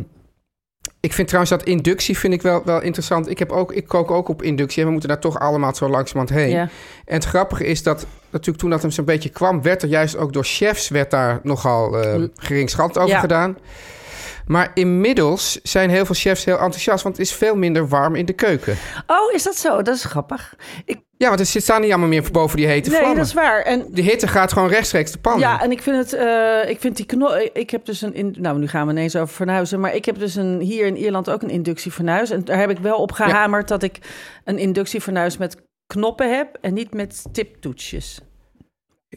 ik 0.99 1.13
vind 1.13 1.27
trouwens 1.27 1.57
dat 1.57 1.63
inductie 1.67 2.17
vind 2.17 2.33
ik 2.33 2.41
wel, 2.41 2.61
wel 2.65 2.81
interessant. 2.81 3.29
Ik, 3.29 3.39
heb 3.39 3.51
ook, 3.51 3.71
ik 3.73 3.87
kook 3.87 4.11
ook 4.11 4.27
op 4.27 4.41
inductie. 4.41 4.79
En 4.79 4.85
we 4.85 4.91
moeten 4.91 5.09
daar 5.09 5.19
toch 5.19 5.39
allemaal 5.39 5.75
zo 5.75 5.89
langzamerhand 5.89 6.39
heen. 6.39 6.49
Ja. 6.49 6.69
En 7.05 7.13
het 7.13 7.23
grappige 7.25 7.65
is 7.65 7.83
dat 7.83 8.05
natuurlijk 8.29 8.57
toen 8.57 8.69
dat 8.69 8.81
hem 8.81 8.91
zo'n 8.91 9.05
beetje 9.05 9.29
kwam... 9.29 9.61
werd 9.61 9.81
er 9.81 9.89
juist 9.89 10.17
ook 10.17 10.33
door 10.33 10.43
chefs 10.43 10.89
werd 10.89 11.11
daar 11.11 11.39
nogal 11.43 12.01
eh 12.01 12.23
geringschattend 12.35 12.97
over 12.97 13.15
Ja. 13.15 13.19
gedaan. 13.19 13.57
Maar 14.47 14.71
inmiddels 14.73 15.59
zijn 15.63 15.89
heel 15.89 16.05
veel 16.05 16.15
chefs 16.15 16.45
heel 16.45 16.57
enthousiast... 16.59 17.03
want 17.03 17.17
het 17.17 17.25
is 17.25 17.33
veel 17.33 17.55
minder 17.55 17.87
warm 17.87 18.15
in 18.15 18.25
de 18.25 18.33
keuken. 18.33 18.77
Oh, 19.07 19.33
is 19.33 19.43
dat 19.43 19.55
zo? 19.55 19.81
Dat 19.81 19.95
is 19.95 20.03
grappig. 20.03 20.55
Ik, 20.85 20.99
Ja, 21.17 21.27
want 21.27 21.39
er 21.39 21.45
zit- 21.45 21.63
staan 21.63 21.81
niet 21.81 21.89
allemaal 21.89 22.07
meer 22.09 22.31
boven 22.31 22.57
die 22.57 22.67
hete 22.67 22.89
nee, 22.89 22.97
vlammen. 22.97 23.17
dat 23.19 23.27
is 23.27 23.33
waar. 23.33 23.61
En 23.61 23.85
De 23.89 24.01
hitte 24.01 24.27
gaat 24.27 24.53
gewoon 24.53 24.69
rechtstreeks 24.69 25.11
de 25.11 25.17
pan. 25.17 25.39
Ja, 25.39 25.61
en 25.61 25.71
ik 25.71 25.81
vind 25.81 25.97
het, 25.97 26.13
eh, 26.13 26.69
ik 26.69 26.79
vind 26.79 26.97
die 26.97 27.05
knop. 27.05 27.49
Ik 27.53 27.69
heb 27.69 27.85
dus 27.85 28.01
een, 28.01 28.13
in, 28.13 28.35
nou 28.39 28.59
nu 28.59 28.67
gaan 28.67 28.85
we 28.85 28.91
ineens 28.91 29.15
over 29.15 29.35
fornuizen, 29.35 29.79
maar 29.79 29.95
ik 29.95 30.05
heb 30.05 30.19
dus 30.19 30.35
een, 30.35 30.59
hier 30.59 30.85
in 30.85 30.97
Ierland 30.97 31.29
ook 31.29 31.41
een 31.41 31.49
inductiefornuis. 31.49 32.29
En 32.29 32.45
daar 32.45 32.59
heb 32.59 32.69
ik 32.69 32.79
wel 32.79 32.97
op 32.97 33.11
gehamerd 33.11 33.67
dat 33.67 33.83
ik 33.83 33.99
een 34.43 34.57
inductiefornuis 34.57 35.37
met 35.37 35.55
knoppen 35.87 36.35
heb 36.37 36.57
en 36.61 36.73
niet 36.73 36.93
met 36.93 37.23
tiptoetsjes. 37.31 38.19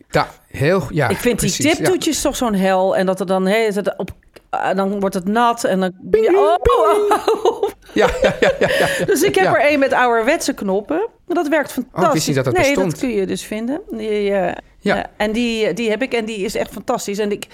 Ja, 0.08 0.28
heel, 0.46 0.86
ja, 0.90 1.08
ik 1.08 1.16
vind 1.16 1.36
precies, 1.36 1.56
die 1.56 1.76
tiptoetjes 1.76 2.20
toch 2.20 2.36
zo'n 2.36 2.54
hel 2.54 2.96
en 2.96 3.06
dat 3.06 3.20
er 3.20 3.26
dan, 3.26 3.46
hey, 3.46 3.64
het 3.64 3.94
op, 3.96 4.10
ah, 4.50 4.76
dan 4.76 5.00
wordt 5.00 5.14
het 5.14 5.28
nat 5.28 5.64
en 5.64 5.80
dan. 5.80 5.92
Ja, 6.10 6.58
oh. 6.62 7.68
Ja, 7.92 8.08
ja, 8.22 8.36
ja, 8.40 8.52
ja, 8.60 8.68
ja. 8.78 9.04
Dus 9.06 9.22
ik 9.22 9.34
heb 9.34 9.54
er 9.54 9.72
een 9.72 9.78
met 9.78 9.92
ouderwetse 9.92 10.54
knoppen. 10.54 11.08
Dat 11.26 11.48
werkt 11.48 11.72
fantastisch. 11.72 12.06
Oh, 12.06 12.12
wist 12.12 12.26
niet 12.26 12.36
dat 12.36 12.44
dat 12.44 12.54
nee, 12.54 12.62
bestond. 12.62 12.90
dat 12.90 13.00
kun 13.00 13.10
je 13.10 13.26
dus 13.26 13.44
vinden. 13.44 13.80
Die, 13.90 14.32
eh, 14.32 14.52
Ja. 14.82 14.96
ja, 14.96 15.10
en 15.16 15.32
die, 15.32 15.72
die 15.72 15.90
heb 15.90 16.02
ik 16.02 16.12
en 16.12 16.24
die 16.24 16.38
is 16.38 16.54
echt 16.54 16.72
fantastisch. 16.72 17.18
En 17.18 17.32
ik, 17.32 17.46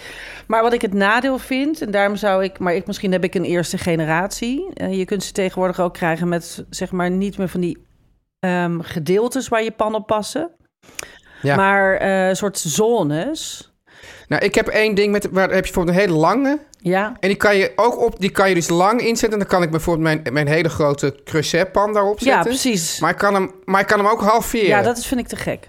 maar 0.47 0.63
wat 0.63 0.73
ik 0.73 0.83
het 0.83 0.93
nadeel 0.93 1.39
vind, 1.39 1.81
en 1.81 1.91
daarom 1.91 2.17
zou 2.17 2.45
ik... 2.45 2.59
Maar 2.59 2.75
ik, 2.75 2.87
misschien 2.87 3.13
heb 3.13 3.25
ik 3.25 3.35
een 3.35 3.45
eerste 3.45 3.79
generatie. 3.79 4.73
Eh, 4.75 4.99
je 4.99 5.05
kunt 5.05 5.25
ze 5.25 5.33
tegenwoordig 5.33 5.81
ook 5.81 5.95
krijgen 5.95 6.29
met, 6.29 6.65
zeg 6.71 6.93
maar, 6.93 7.11
niet 7.11 7.39
meer 7.39 7.49
van 7.49 7.61
die 7.61 7.79
ehm, 8.41 8.81
gedeeltes 8.81 9.49
waar 9.49 9.63
je 9.63 9.71
pan 9.71 9.95
op 9.95 10.07
passen. 10.07 10.51
Ja. 11.43 11.57
Maar 11.57 11.95
eh, 11.97 12.29
een 12.29 12.37
soort 12.37 12.59
zones. 12.59 13.71
Nou, 14.29 14.45
ik 14.45 14.55
heb 14.55 14.69
één 14.69 14.95
ding 14.95 15.13
met, 15.13 15.29
waar 15.31 15.43
heb 15.43 15.55
je 15.55 15.61
bijvoorbeeld 15.61 15.97
een 15.97 16.03
hele 16.03 16.19
lange. 16.19 16.59
Ja, 16.79 17.17
En 17.21 17.29
die 17.29 17.37
kan 17.37 17.57
je 17.57 17.73
ook 17.77 18.03
op, 18.05 18.21
die 18.21 18.31
kan 18.31 18.49
je 18.49 18.55
dus 18.55 18.69
lang 18.69 19.01
inzetten. 19.01 19.33
En 19.33 19.39
dan 19.39 19.47
kan 19.47 19.63
ik 19.63 19.71
bijvoorbeeld 19.71 20.23
mijn, 20.23 20.35
mijn 20.35 20.49
hele 20.49 20.69
grote 20.69 21.17
creuset 21.25 21.73
pan 21.73 21.93
daarop 21.93 22.19
ja 22.19 22.25
zetten. 22.25 22.51
precies. 22.51 23.01
Maar 23.01 23.11
ik 23.11 23.17
kan 23.19 23.35
hem, 23.35 23.51
maar 23.65 23.81
ik 23.81 23.87
kan 23.87 23.99
hem 23.99 24.09
ook 24.09 24.21
halveren. 24.21 24.67
Ja, 24.67 24.83
dat 24.83 24.97
is, 24.99 25.07
vind 25.07 25.21
ik 25.21 25.29
te 25.29 25.37
gek. 25.37 25.69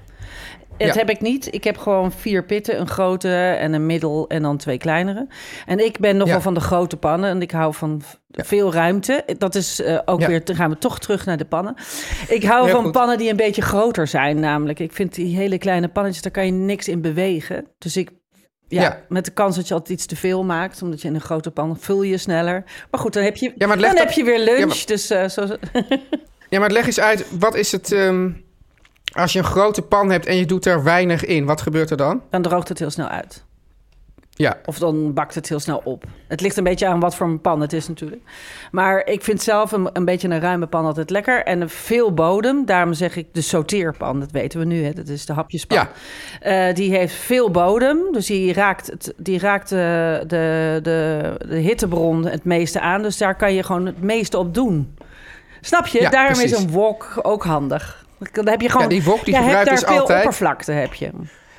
Dat 0.77 0.87
Ja. 0.87 0.93
heb 0.93 1.09
ik 1.09 1.21
niet. 1.21 1.53
Ik 1.53 1.63
heb 1.63 1.77
gewoon 1.77 2.11
vier 2.11 2.43
pitten. 2.45 2.79
Een 2.79 2.87
grote 2.87 3.29
en 3.35 3.73
een 3.73 3.85
middel 3.85 4.27
en 4.27 4.41
dan 4.41 4.57
twee 4.57 4.77
kleinere. 4.77 5.27
En 5.65 5.85
ik 5.85 5.99
ben 5.99 6.17
nogal 6.17 6.33
Ja. 6.35 6.41
van 6.41 6.53
de 6.53 6.59
grote 6.59 6.97
pannen. 6.97 7.29
En 7.29 7.41
ik 7.41 7.51
hou 7.51 7.73
van 7.73 8.01
veel 8.31 8.73
ruimte. 8.73 9.23
Dat 9.37 9.55
is 9.55 9.81
eh, 9.81 9.99
ook 10.05 10.25
weer... 10.25 10.45
Dan 10.45 10.55
gaan 10.55 10.69
we 10.69 10.77
toch 10.77 10.99
terug 10.99 11.25
naar 11.25 11.37
de 11.37 11.45
pannen. 11.45 11.75
Ik 12.27 12.43
hou 12.43 12.63
Heel 12.65 12.73
van 12.75 12.83
goed. 12.83 12.91
pannen 12.91 13.17
die 13.17 13.29
een 13.29 13.35
beetje 13.35 13.61
groter 13.61 14.07
zijn 14.07 14.39
namelijk. 14.39 14.79
Ik 14.79 14.93
vind 14.93 15.15
die 15.15 15.35
hele 15.35 15.57
kleine 15.57 15.87
pannetjes, 15.87 16.23
daar 16.23 16.31
kan 16.31 16.45
je 16.45 16.51
niks 16.51 16.87
in 16.87 17.01
bewegen. 17.01 17.65
Dus 17.77 17.97
ik... 17.97 18.09
Ja, 18.69 18.81
Ja. 18.81 19.01
met 19.09 19.25
de 19.25 19.31
kans 19.31 19.55
dat 19.55 19.67
je 19.67 19.73
altijd 19.73 19.97
iets 19.97 20.05
te 20.07 20.15
veel 20.15 20.43
maakt. 20.43 20.81
Omdat 20.81 21.01
je 21.01 21.07
in 21.07 21.15
een 21.15 21.21
grote 21.21 21.51
pan 21.51 21.77
vul 21.79 22.01
je 22.03 22.17
sneller. 22.17 22.63
Maar 22.91 22.99
goed, 23.01 23.13
dan 23.13 23.23
heb 23.23 23.35
je, 23.35 23.51
Ja, 23.55 23.67
maar 23.67 23.77
dan 23.79 23.97
heb 23.97 24.11
je 24.11 24.23
weer 24.23 24.39
lunch. 24.39 24.59
Ja, 24.59 24.65
maar- 24.65 24.83
Dus 24.85 25.09
eh, 25.09 25.27
zo, 25.27 25.47
Ja, 26.49 26.59
maar 26.59 26.71
leg 26.71 26.85
eens 26.85 26.99
uit, 26.99 27.25
wat 27.39 27.55
is 27.55 27.71
het... 27.71 27.91
ehm, 27.91 28.29
als 29.17 29.33
je 29.33 29.39
een 29.39 29.45
grote 29.45 29.81
pan 29.81 30.11
hebt 30.11 30.25
en 30.25 30.35
je 30.35 30.45
doet 30.45 30.65
er 30.65 30.83
weinig 30.83 31.25
in, 31.25 31.45
wat 31.45 31.61
gebeurt 31.61 31.89
er 31.89 31.97
dan? 31.97 32.21
dan 32.29 32.41
droogt 32.41 32.69
het 32.69 32.79
heel 32.79 32.89
snel 32.89 33.07
uit. 33.07 33.45
Ja, 34.37 34.57
Of 34.65 34.79
dan 34.79 35.13
bakt 35.13 35.35
het 35.35 35.49
heel 35.49 35.59
snel 35.59 35.81
op. 35.83 36.03
Het 36.27 36.41
ligt 36.41 36.57
een 36.57 36.63
beetje 36.63 36.87
aan 36.87 36.99
wat 36.99 37.15
voor 37.15 37.27
een 37.27 37.41
pan 37.41 37.61
het 37.61 37.73
is 37.73 37.87
natuurlijk. 37.87 38.21
Maar 38.71 39.05
ik 39.05 39.23
vind 39.23 39.41
zelf 39.41 39.71
een, 39.71 39.89
een 39.93 40.05
beetje 40.05 40.29
een 40.29 40.39
ruime 40.39 40.67
pan 40.67 40.85
altijd 40.85 41.09
lekker. 41.09 41.43
En 41.43 41.61
een 41.61 41.69
veel 41.69 42.13
bodem. 42.13 42.65
Daarom 42.65 42.93
zeg 42.93 43.15
ik 43.15 43.27
de 43.31 43.41
sauteerpan. 43.41 44.19
Dat 44.19 44.31
weten 44.31 44.59
we 44.59 44.65
nu. 44.65 44.83
Hè? 44.83 44.93
Dat 44.93 45.07
is 45.07 45.25
de 45.25 45.33
hapjespan. 45.33 45.77
Ja. 45.77 45.89
Eh, 46.67 46.75
die 46.75 46.91
heeft 46.91 47.13
veel 47.13 47.51
bodem. 47.51 47.99
Dus 48.11 48.25
die 48.25 48.53
raakt, 48.53 48.87
het, 48.87 49.13
die 49.17 49.39
raakt 49.39 49.69
de, 49.69 50.23
de, 50.27 50.79
de, 50.83 51.35
de 51.47 51.55
hittebron 51.55 52.25
het 52.25 52.43
meeste 52.43 52.79
aan. 52.79 53.01
Dus 53.01 53.17
daar 53.17 53.35
kan 53.35 53.53
je 53.53 53.63
gewoon 53.63 53.85
het 53.85 54.01
meeste 54.01 54.37
op 54.37 54.53
doen. 54.53 54.97
Snap 55.61 55.87
je? 55.87 56.01
Ja, 56.01 56.09
Daarom 56.09 56.39
is 56.39 56.51
een 56.51 56.71
wok 56.71 57.19
ook 57.21 57.43
handig. 57.43 58.05
Dan 58.31 58.47
heb 58.47 58.61
je 58.61 58.67
gewoon, 58.69 58.83
Ja, 58.83 58.89
die 58.89 59.03
wok 59.03 59.25
die 59.25 59.33
je 59.33 59.41
hebt 59.41 59.65
daar 59.65 59.75
dus 59.75 59.83
veel 59.83 59.97
altijd. 59.99 60.17
oppervlakte 60.17 60.71
heb 60.71 60.93
je. 60.93 61.11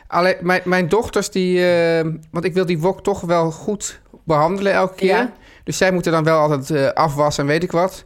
alleen 0.06 0.36
mijn, 0.40 0.60
mijn 0.64 0.88
dochters 0.88 1.30
die... 1.30 1.70
eh, 1.72 2.06
want 2.30 2.44
ik 2.44 2.54
wil 2.54 2.66
die 2.66 2.78
wok 2.78 3.02
toch 3.02 3.20
wel 3.20 3.50
goed 3.50 4.00
behandelen 4.24 4.72
elke 4.72 4.94
keer. 4.94 5.08
Ja. 5.08 5.32
Dus 5.64 5.76
zij 5.76 5.90
moeten 5.92 6.12
dan 6.12 6.24
wel 6.24 6.38
altijd 6.38 6.70
eh, 6.70 6.92
afwassen 6.92 7.44
en 7.44 7.50
weet 7.50 7.62
ik 7.62 7.72
wat. 7.72 8.04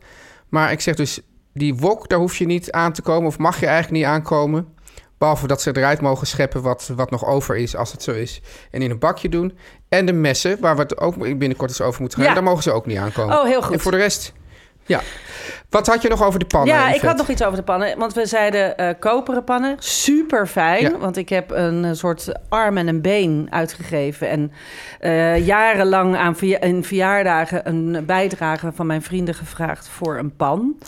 Maar 0.48 0.72
ik 0.72 0.80
zeg 0.80 0.94
dus, 0.94 1.20
die 1.54 1.74
wok, 1.74 2.08
daar 2.08 2.18
hoef 2.18 2.36
je 2.36 2.46
niet 2.46 2.72
aan 2.72 2.92
te 2.92 3.02
komen... 3.02 3.26
of 3.28 3.38
mag 3.38 3.60
je 3.60 3.66
eigenlijk 3.66 3.96
niet 3.96 4.12
aankomen... 4.12 4.68
Behalve 5.18 5.46
dat 5.46 5.62
ze 5.62 5.76
eruit 5.76 6.00
mogen 6.00 6.26
scheppen 6.26 6.62
wat, 6.62 6.90
wat 6.96 7.10
nog 7.10 7.26
over 7.26 7.56
is, 7.56 7.76
als 7.76 7.92
het 7.92 8.02
zo 8.02 8.12
is. 8.12 8.40
En 8.70 8.82
in 8.82 8.90
een 8.90 8.98
bakje 8.98 9.28
doen. 9.28 9.58
En 9.88 10.06
de 10.06 10.12
messen, 10.12 10.60
waar 10.60 10.76
we 10.76 10.82
het 10.82 10.98
ook 10.98 11.38
binnenkort 11.38 11.70
eens 11.70 11.80
over 11.80 12.00
moeten 12.00 12.18
gaan. 12.18 12.28
Ja. 12.28 12.34
Daar 12.34 12.42
mogen 12.42 12.62
ze 12.62 12.72
ook 12.72 12.86
niet 12.86 12.98
aankomen. 12.98 13.38
Oh, 13.38 13.44
heel 13.44 13.62
goed. 13.62 13.72
En 13.74 13.80
voor 13.80 13.90
de 13.90 13.96
rest, 13.96 14.32
ja. 14.86 15.00
Wat 15.72 15.86
had 15.86 16.02
je 16.02 16.08
nog 16.08 16.22
over 16.22 16.38
de 16.38 16.44
pannen? 16.44 16.74
Ja, 16.74 16.92
ik 16.92 17.00
had 17.00 17.16
nog 17.16 17.28
iets 17.28 17.42
over 17.42 17.56
de 17.56 17.64
pannen. 17.64 17.98
Want 17.98 18.14
we 18.14 18.26
zeiden 18.26 18.76
eh, 18.76 18.88
koperen 18.98 19.44
pannen. 19.44 19.76
Super 19.78 20.46
fijn. 20.46 20.82
Ja. 20.82 20.98
Want 20.98 21.16
ik 21.16 21.28
heb 21.28 21.50
een 21.50 21.84
eh, 21.84 21.90
soort 21.92 22.32
arm 22.48 22.76
en 22.76 22.88
een 22.88 23.00
been 23.00 23.46
uitgegeven. 23.50 24.28
En 24.28 24.52
eh, 25.00 25.46
jarenlang 25.46 26.16
aan 26.16 26.36
in 26.40 26.84
verjaardagen 26.84 27.68
een 27.68 28.04
bijdrage 28.06 28.72
van 28.74 28.86
mijn 28.86 29.02
vrienden 29.02 29.34
gevraagd 29.34 29.88
voor 29.88 30.18
een 30.18 30.36
pan. 30.36 30.78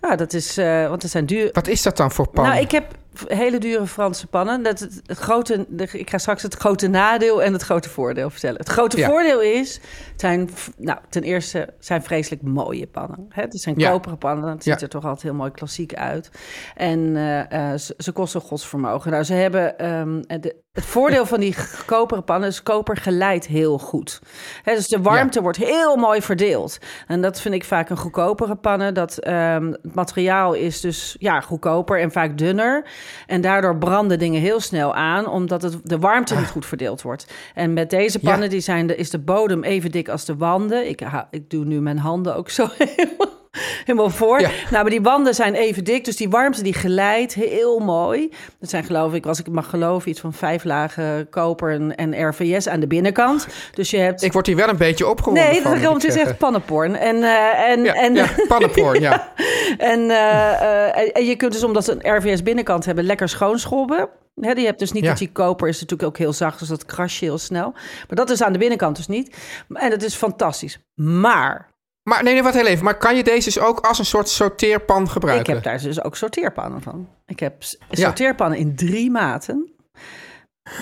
Nou, 0.00 0.16
dat 0.16 0.32
is, 0.32 0.56
want 0.88 1.02
het 1.02 1.10
zijn 1.10 1.26
duur. 1.26 1.48
Wat 1.52 1.66
is 1.66 1.82
dat 1.82 1.96
dan 1.96 2.10
voor 2.10 2.28
pan? 2.28 2.44
Nou, 2.44 2.60
ik 2.60 2.70
heb 2.70 2.84
hele 3.26 3.58
dure 3.58 3.86
Franse 3.86 4.26
pannen. 4.26 4.62
Dat 4.62 4.78
het, 4.78 5.00
het 5.06 5.18
grote, 5.18 5.66
ik 5.92 6.10
ga 6.10 6.18
straks 6.18 6.42
het 6.42 6.54
grote 6.54 6.88
nadeel 6.88 7.42
en 7.42 7.52
het 7.52 7.62
grote 7.62 7.88
voordeel 7.88 8.30
vertellen. 8.30 8.56
Het 8.58 8.68
grote 8.68 8.96
Ja. 8.98 9.08
voordeel 9.08 9.40
is, 9.40 9.80
zijn, 10.16 10.50
nou, 10.76 10.98
ten 11.08 11.22
eerste 11.22 11.74
zijn 11.78 12.02
vreselijk 12.02 12.42
mooie 12.42 12.86
pannen. 12.86 13.26
Hè? 13.28 13.42
Het 13.42 13.60
zijn 13.60 13.78
Ja. 13.78 13.90
koperen 13.90 14.18
pannen, 14.18 14.50
het 14.50 14.62
ziet 14.62 14.74
Ja. 14.74 14.80
er 14.80 14.88
toch 14.88 15.04
altijd 15.04 15.22
heel 15.22 15.34
mooi 15.34 15.50
klassiek 15.50 15.94
uit. 15.94 16.30
En 16.74 17.16
eh, 17.16 17.72
eh, 17.72 17.78
ze, 17.78 17.94
ze 17.98 18.12
kosten 18.12 18.40
godsvermogen. 18.40 19.10
Nou, 19.10 19.24
ze 19.24 19.34
hebben 19.34 19.78
ehm, 19.78 20.40
de, 20.40 20.56
het 20.78 20.86
voordeel 20.86 21.26
van 21.26 21.40
die 21.40 21.52
g- 21.52 21.84
koperen 21.86 22.24
pannen 22.24 22.48
is 22.48 22.62
koper 22.62 22.96
geleidt 22.96 23.46
heel 23.46 23.78
goed. 23.78 24.20
Hè, 24.62 24.74
dus 24.74 24.88
de 24.88 25.00
warmte 25.02 25.42
wordt 25.42 25.58
heel 25.58 25.96
mooi 25.96 26.22
verdeeld. 26.22 26.78
En 27.06 27.20
dat 27.22 27.40
vind 27.40 27.54
ik 27.54 27.64
vaak 27.64 27.90
een 27.90 27.96
goedkopere 27.96 28.54
pannen. 28.56 28.94
Dat 28.94 29.18
ehm, 29.18 29.66
het 29.66 29.94
materiaal 29.94 30.52
is 30.54 30.80
dus 30.80 31.16
ja, 31.18 31.40
goedkoper 31.40 32.00
en 32.00 32.10
vaak 32.12 32.38
dunner. 32.38 32.84
En 33.26 33.40
daardoor 33.40 33.76
branden 33.78 34.18
dingen 34.18 34.40
heel 34.40 34.60
snel 34.60 34.94
aan, 34.94 35.28
omdat 35.28 35.62
het, 35.62 35.76
de 35.82 35.98
warmte 35.98 36.34
niet 36.36 36.48
goed 36.50 36.66
verdeeld 36.66 37.02
wordt. 37.02 37.26
En 37.54 37.72
met 37.72 37.90
deze 37.90 38.16
Ah. 38.18 38.22
Ja. 38.24 38.30
pannen 38.30 38.50
die 38.50 38.60
zijn 38.60 38.86
de, 38.86 38.96
is 38.96 39.10
de 39.10 39.18
bodem 39.18 39.64
even 39.64 39.90
dik 39.90 40.08
als 40.08 40.24
de 40.24 40.36
wanden. 40.36 40.88
Ik, 40.88 41.00
ha- 41.00 41.28
ik 41.30 41.50
doe 41.50 41.64
nu 41.64 41.80
mijn 41.80 41.98
handen 41.98 42.36
ook 42.36 42.50
zo 42.50 42.66
helemaal, 42.78 43.26
helemaal 43.84 44.10
voor. 44.10 44.40
Ja. 44.40 44.48
Nou, 44.70 44.82
maar 44.82 44.90
die 44.90 45.02
wanden 45.02 45.34
zijn 45.34 45.54
even 45.54 45.84
dik, 45.84 46.04
dus 46.04 46.16
die 46.16 46.28
warmte 46.28 46.62
die 46.62 46.74
glijdt 46.74 47.34
heel 47.34 47.78
mooi. 47.78 48.32
Dat 48.60 48.70
zijn 48.70 48.84
geloof 48.84 49.14
ik, 49.14 49.26
als 49.26 49.38
ik 49.40 49.48
mag 49.48 49.70
geloven, 49.70 50.10
iets 50.10 50.20
van 50.20 50.32
vijf 50.32 50.64
lagen 50.64 51.28
koper 51.30 51.72
en, 51.72 51.96
en 51.96 52.28
RVS 52.28 52.68
aan 52.68 52.80
de 52.80 52.86
binnenkant. 52.86 53.46
Dus 53.74 53.90
je 53.90 53.96
hebt... 53.98 54.22
Ik 54.22 54.32
word 54.32 54.46
hier 54.46 54.56
wel 54.56 54.68
een 54.68 54.76
beetje 54.76 55.06
opgewonden 55.06 55.44
Nee, 55.44 55.60
van, 55.62 55.80
dat 55.80 56.04
is 56.04 56.16
echt 56.16 56.38
pannenporn. 56.38 56.96
En, 56.96 57.16
eh, 57.22 57.70
en, 57.70 57.82
Ja, 57.84 57.94
en, 57.94 58.14
ja, 58.14 58.26
pannenporn, 58.48 59.00
ja. 59.08 59.32
en, 59.78 60.10
eh, 60.10 60.52
eh, 60.52 60.98
en- 60.98 61.12
en 61.12 61.24
je 61.26 61.36
kunt 61.36 61.52
dus, 61.52 61.64
omdat 61.64 61.84
ze 61.84 61.96
een 62.00 62.16
RVS 62.16 62.42
binnenkant 62.42 62.84
hebben, 62.84 63.04
lekker 63.04 63.28
schoonschrobben. 63.28 64.08
Hè, 64.40 64.54
die 64.54 64.66
hebt 64.66 64.78
dus 64.78 64.92
niet 64.92 65.02
Ja. 65.02 65.08
dat 65.08 65.18
die 65.18 65.32
koper 65.32 65.68
is 65.68 65.80
natuurlijk 65.80 66.08
ook 66.08 66.18
heel 66.18 66.32
zacht, 66.32 66.58
dus 66.58 66.68
dat 66.68 66.84
kras 66.84 67.18
je 67.18 67.24
heel 67.24 67.38
snel. 67.38 67.70
Maar 67.72 68.16
dat 68.16 68.30
is 68.30 68.42
aan 68.42 68.52
de 68.52 68.58
binnenkant 68.58 68.96
dus 68.96 69.06
niet. 69.06 69.36
En 69.72 69.90
dat 69.90 70.02
is 70.02 70.14
fantastisch. 70.14 70.78
Maar 70.94 71.68
Maar 72.08 72.22
nee, 72.22 72.32
nee, 72.32 72.42
wat 72.42 72.54
heel 72.54 72.66
even. 72.66 72.84
Maar 72.84 72.96
kan 72.98 73.16
je 73.16 73.22
deze 73.24 73.44
dus 73.44 73.58
ook 73.58 73.80
als 73.80 73.98
een 73.98 74.04
soort 74.04 74.28
sorteerpan 74.28 75.08
gebruiken? 75.10 75.46
ik 75.46 75.54
heb 75.54 75.62
daar 75.72 75.82
dus 75.82 76.02
ook 76.02 76.16
sorteerpannen 76.16 76.82
van. 76.82 77.08
Ik 77.26 77.40
heb 77.40 77.62
Ja. 77.90 78.02
sorteerpannen 78.04 78.58
in 78.58 78.76
drie 78.76 79.10
maten. 79.10 79.72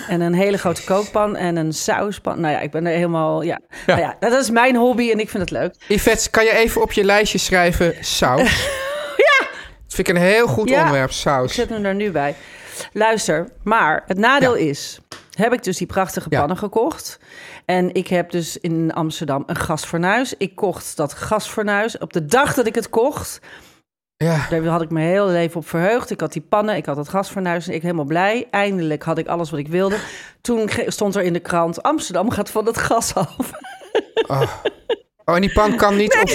En 0.07 0.21
een 0.21 0.33
hele 0.33 0.57
grote 0.57 0.83
kookpan 0.83 1.35
en 1.35 1.55
een 1.55 1.73
sauspan. 1.73 2.39
Nou 2.41 2.53
ja, 2.53 2.59
ik 2.59 2.71
ben 2.71 2.85
er 2.85 2.93
helemaal... 2.93 3.41
Ja. 3.41 3.59
Nou 3.85 3.99
ja, 3.99 4.15
dat 4.19 4.31
is 4.33 4.49
mijn 4.49 4.75
hobby 4.75 5.11
en 5.11 5.19
ik 5.19 5.29
vind 5.29 5.43
het 5.43 5.51
leuk. 5.51 5.75
Yvette, 5.87 6.29
kan 6.29 6.43
je 6.43 6.51
even 6.51 6.81
op 6.81 6.91
je 6.91 7.03
lijstje 7.03 7.37
schrijven 7.37 7.95
saus? 8.01 8.65
ja! 9.27 9.47
Dat 9.85 9.93
vind 9.95 10.07
ik 10.07 10.15
een 10.15 10.21
heel 10.21 10.47
goed 10.47 10.69
Ja. 10.69 10.79
onderwerp, 10.79 11.09
Ik 11.09 11.15
saus. 11.15 11.53
zet 11.55 11.69
hem 11.69 11.85
er 11.85 11.95
nu 11.95 12.11
bij. 12.11 12.35
Luister, 12.93 13.47
maar 13.63 14.03
het 14.05 14.17
nadeel 14.17 14.57
Ja. 14.57 14.69
is... 14.69 14.99
heb 15.31 15.53
ik 15.53 15.63
dus 15.63 15.77
die 15.77 15.87
prachtige 15.87 16.27
Ja. 16.29 16.39
pannen 16.39 16.57
gekocht. 16.57 17.19
En 17.71 17.93
ik 17.93 18.07
heb 18.07 18.31
dus 18.31 18.57
in 18.57 18.93
Amsterdam 18.93 19.43
een 19.45 19.55
gasfornuis. 19.55 20.33
Ik 20.37 20.55
kocht 20.55 20.97
dat 20.97 21.13
gasfornuis. 21.13 21.97
Op 21.97 22.13
de 22.13 22.25
dag 22.25 22.53
dat 22.53 22.67
ik 22.67 22.75
het 22.75 22.89
kocht... 22.89 23.39
Ja. 24.17 24.47
Daar 24.49 24.65
had 24.65 24.81
ik 24.81 24.89
me 24.89 25.01
heel 25.01 25.27
leven 25.27 25.57
op 25.57 25.67
verheugd. 25.67 26.09
Ik 26.09 26.19
had 26.19 26.33
die 26.33 26.41
pannen, 26.41 26.75
ik 26.75 26.85
had 26.85 26.97
het 26.97 27.09
gasfornuis 27.09 27.67
en 27.67 27.73
ik 27.73 27.81
helemaal 27.81 28.05
blij. 28.05 28.47
Eindelijk 28.51 29.03
had 29.03 29.17
ik 29.17 29.27
alles 29.27 29.49
wat 29.49 29.59
ik 29.59 29.67
wilde. 29.67 29.97
Toen 30.41 30.69
stond 30.87 31.15
er 31.15 31.21
in 31.21 31.33
de 31.33 31.39
krant... 31.39 31.83
Amsterdam 31.83 32.29
gaat 32.29 32.49
van 32.49 32.65
het 32.65 32.77
gas 32.77 33.15
af. 33.15 33.51
Oh, 34.27 35.35
en 35.35 35.41
die 35.41 35.53
pan 35.53 35.75
kan 35.75 35.95
niet 35.95 36.17
op... 36.21 36.29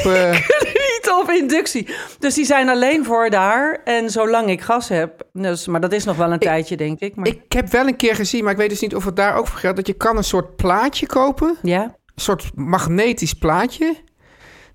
Niet 1.04 1.12
op 1.22 1.30
inductie. 1.30 1.88
Dus 2.18 2.34
die 2.34 2.44
zijn 2.44 2.68
alleen 2.68 3.04
voor 3.04 3.30
daar. 3.30 3.80
En 3.84 4.10
zolang 4.10 4.50
ik 4.50 4.60
gas 4.60 4.88
heb... 4.88 5.22
Dus, 5.32 5.66
maar 5.66 5.80
dat 5.80 5.92
is 5.92 6.04
nog 6.04 6.16
wel 6.16 6.32
een 6.32 6.38
tijdje, 6.38 6.76
denk 6.76 7.00
ik. 7.00 7.16
Maar, 7.16 7.26
Ik 7.26 7.52
heb 7.52 7.68
wel 7.68 7.86
een 7.86 7.96
keer 7.96 8.14
gezien, 8.14 8.42
maar 8.42 8.52
ik 8.52 8.58
weet 8.58 8.68
dus 8.70 8.80
niet 8.80 8.94
of 8.94 9.04
het 9.04 9.16
daar 9.16 9.36
ook 9.36 9.46
voor 9.46 9.58
geldt... 9.58 9.76
dat 9.76 9.86
je 9.86 9.92
kan 9.92 10.16
een 10.16 10.24
soort 10.24 10.56
plaatje 10.56 11.06
kopen. 11.06 11.56
ja? 11.62 11.82
Een 11.82 12.22
soort 12.22 12.50
magnetisch 12.54 13.32
plaatje. 13.34 13.96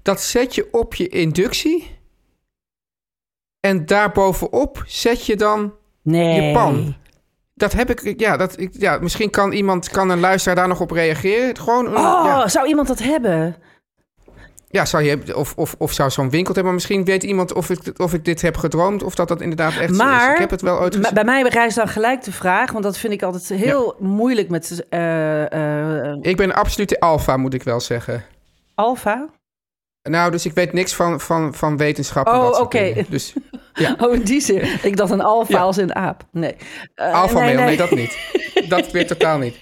Dat 0.01 0.21
zet 0.21 0.55
je 0.55 0.67
op 0.71 0.95
je 0.95 1.07
inductie. 1.07 1.95
En 3.59 3.85
daarbovenop 3.85 4.83
zet 4.85 5.25
je 5.25 5.35
dan 5.35 5.73
Nee. 6.01 6.41
je 6.41 6.53
pan. 6.53 6.95
Dat 7.53 7.73
heb 7.73 7.89
ik, 7.89 8.19
ja, 8.19 8.37
dat, 8.37 8.55
ja, 8.71 8.97
misschien 8.99 9.29
kan 9.29 9.51
iemand, 9.51 9.89
kan 9.89 10.09
een 10.09 10.19
luisteraar 10.19 10.55
daar 10.55 10.67
nog 10.67 10.81
op 10.81 10.91
reageren. 10.91 11.57
Gewoon, 11.57 11.85
een- 11.85 11.91
Oh, 11.97 12.23
ja, 12.25 12.47
zou 12.47 12.67
iemand 12.67 12.87
dat 12.87 12.99
hebben? 12.99 13.55
Ja, 14.69 14.85
zou 14.85 15.03
je, 15.03 15.35
of, 15.35 15.53
of, 15.55 15.75
of 15.77 15.91
zou 15.91 16.09
zo'n 16.09 16.29
winkel 16.29 16.45
hebben, 16.53 16.63
maar 16.63 16.73
misschien 16.73 17.05
weet 17.05 17.23
iemand 17.23 17.53
of 17.53 17.69
ik, 17.69 17.99
of 17.99 18.13
ik 18.13 18.25
dit 18.25 18.41
heb 18.41 18.57
gedroomd, 18.57 19.03
of 19.03 19.15
dat 19.15 19.27
dat 19.27 19.41
inderdaad 19.41 19.75
echt 19.77 19.95
zo 19.95 20.09
is. 20.09 20.31
Ik 20.33 20.37
heb 20.37 20.49
het 20.49 20.61
wel 20.61 20.79
ooit 20.79 20.95
gezien. 20.95 21.13
bij 21.13 21.23
mij 21.23 21.41
rijst 21.41 21.75
dan 21.75 21.87
gelijk 21.87 22.23
de 22.23 22.31
vraag, 22.31 22.71
want 22.71 22.83
dat 22.83 22.97
vind 22.97 23.13
ik 23.13 23.23
altijd 23.23 23.59
heel 23.61 23.95
moeilijk 23.99 24.49
met 24.49 24.85
eh 24.89 26.09
eh 26.11 26.17
Ik 26.21 26.37
ben 26.37 26.55
absoluut 26.55 26.89
de 26.89 26.99
alfa, 26.99 27.37
moet 27.37 27.53
ik 27.53 27.63
wel 27.63 27.79
zeggen. 27.79 28.23
alfa. 28.75 29.29
Nou, 30.09 30.31
dus 30.31 30.45
ik 30.45 30.53
weet 30.53 30.73
niks 30.73 30.93
van, 30.93 31.19
van, 31.19 31.53
van 31.53 31.77
wetenschap. 31.77 32.27
en 32.27 32.33
Oh, 32.33 32.59
oké. 32.59 33.05
Dus 33.09 33.33
Oh, 33.97 34.13
in 34.13 34.21
die 34.21 34.41
zin. 34.41 34.61
Ik 34.83 34.97
dacht 34.97 35.11
een 35.11 35.21
alfa 35.21 35.53
Ja. 35.53 35.59
als 35.59 35.77
een 35.77 35.95
aap. 35.95 36.23
Nee. 36.31 36.55
Eh, 36.95 37.13
alfa 37.13 37.33
nee, 37.39 37.43
mail, 37.43 37.55
nee, 37.55 37.65
nee. 37.65 37.77
dat 37.77 37.91
niet. 37.91 38.17
Dat 38.69 38.91
weer 38.91 39.07
totaal 39.13 39.37
niet. 39.37 39.59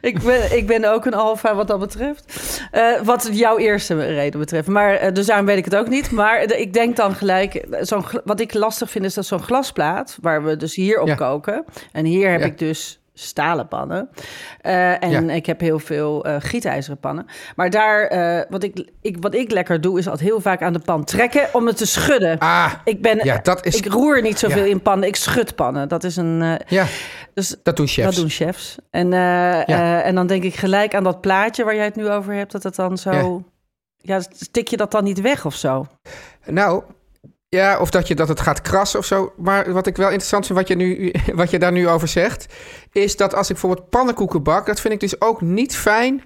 Ik 0.00 0.22
ben, 0.22 0.56
ik 0.56 0.66
ben 0.66 0.84
ook 0.84 1.04
een 1.04 1.14
alfa 1.14 1.54
wat 1.54 1.68
dat 1.68 1.78
betreft. 1.78 2.60
Eh, 2.70 3.00
wat 3.02 3.28
jouw 3.32 3.58
eerste 3.58 4.06
reden 4.06 4.40
betreft. 4.40 4.68
Maar, 4.68 4.94
eh, 4.94 5.12
dus 5.12 5.26
daarom 5.26 5.46
weet 5.46 5.56
ik 5.58 5.64
het 5.64 5.76
ook 5.76 5.88
niet. 5.88 6.10
Maar 6.10 6.42
ik 6.58 6.72
denk 6.72 6.96
dan 6.96 7.14
gelijk... 7.14 7.54
eh, 7.54 7.78
Zo'n, 7.82 8.04
wat 8.24 8.40
ik 8.40 8.54
lastig 8.54 8.90
vind 8.90 9.04
is 9.04 9.14
dat 9.14 9.26
zo'n 9.26 9.42
glasplaat... 9.42 10.18
waar 10.20 10.44
we 10.44 10.56
dus 10.56 10.74
hier 10.74 11.00
op 11.00 11.06
Ja. 11.08 11.14
koken... 11.14 11.64
en 11.92 12.04
hier 12.04 12.30
heb 12.30 12.40
Ja. 12.40 12.46
ik 12.46 12.58
dus 12.58 13.00
stalen 13.18 13.68
pannen. 13.68 14.08
Eh, 14.60 15.02
en 15.02 15.10
Ja. 15.26 15.34
ik 15.34 15.46
heb 15.46 15.60
heel 15.60 15.78
veel 15.78 16.24
eh, 16.24 16.36
gietijzeren 16.38 16.98
pannen. 17.00 17.26
Maar 17.56 17.70
daar, 17.70 18.02
eh, 18.06 18.44
wat, 18.48 18.62
ik, 18.62 18.90
ik, 19.00 19.16
wat 19.20 19.34
ik 19.34 19.50
lekker 19.50 19.80
doe... 19.80 19.98
is 19.98 20.08
altijd 20.08 20.28
heel 20.28 20.40
vaak 20.40 20.62
aan 20.62 20.72
de 20.72 20.78
pan 20.78 21.04
trekken 21.04 21.48
om 21.52 21.66
het 21.66 21.76
te 21.76 21.86
schudden. 21.86 22.38
Ah, 22.38 22.72
ik, 22.84 23.02
ben, 23.02 23.20
ja, 23.24 23.38
dat 23.42 23.66
is- 23.66 23.76
ik 23.76 23.86
roer 23.92 24.22
niet 24.22 24.38
zoveel 24.38 24.64
Ja. 24.64 24.70
in 24.70 24.80
pannen. 24.82 25.08
Ik 25.08 25.16
schud 25.16 25.54
pannen. 25.54 25.88
Dat 25.88 26.04
is 26.04 26.16
een... 26.16 26.58
ja, 26.66 26.86
dus 27.34 27.56
dat 27.62 27.76
doen 27.76 27.86
chefs. 27.86 28.06
dat 28.06 28.14
doen 28.20 28.30
chefs. 28.30 28.76
En, 28.90 29.12
en 29.12 30.14
dan 30.14 30.26
denk 30.26 30.42
ik 30.42 30.54
gelijk 30.54 30.94
aan 30.94 31.04
dat 31.04 31.20
plaatje 31.20 31.64
waar 31.64 31.74
jij 31.74 31.84
het 31.84 31.96
nu 31.96 32.08
over 32.08 32.34
hebt, 32.34 32.52
dat 32.52 32.62
het 32.62 32.74
dan 32.76 32.98
zo. 32.98 33.42
Ja, 33.96 34.20
stik 34.20 34.68
je 34.68 34.76
dat 34.76 34.90
dan 34.90 35.04
niet 35.04 35.20
weg 35.20 35.44
of 35.46 35.54
zo? 35.54 35.86
Nou, 36.46 36.82
ja, 37.48 37.78
of 37.78 37.90
dat, 37.90 38.08
je, 38.08 38.14
dat 38.14 38.28
het 38.28 38.40
gaat 38.40 38.60
krassen 38.60 38.98
of 38.98 39.04
zo. 39.06 39.32
Maar 39.36 39.72
wat 39.72 39.86
ik 39.86 39.96
wel 39.96 40.06
interessant 40.08 40.46
vind, 40.46 40.58
wat 40.58 40.68
je, 40.68 40.74
nu, 40.74 41.12
wat 41.34 41.50
je 41.50 41.58
daar 41.58 41.72
nu 41.72 41.88
over 41.88 42.08
zegt... 42.08 42.46
is 42.92 43.16
dat 43.16 43.34
als 43.34 43.48
ik 43.50 43.52
bijvoorbeeld 43.60 43.90
pannenkoeken 43.90 44.42
bak... 44.42 44.66
dat 44.66 44.80
vind 44.80 44.94
ik 44.94 45.00
dus 45.00 45.20
ook 45.20 45.40
niet 45.40 45.76
fijn 45.76 46.22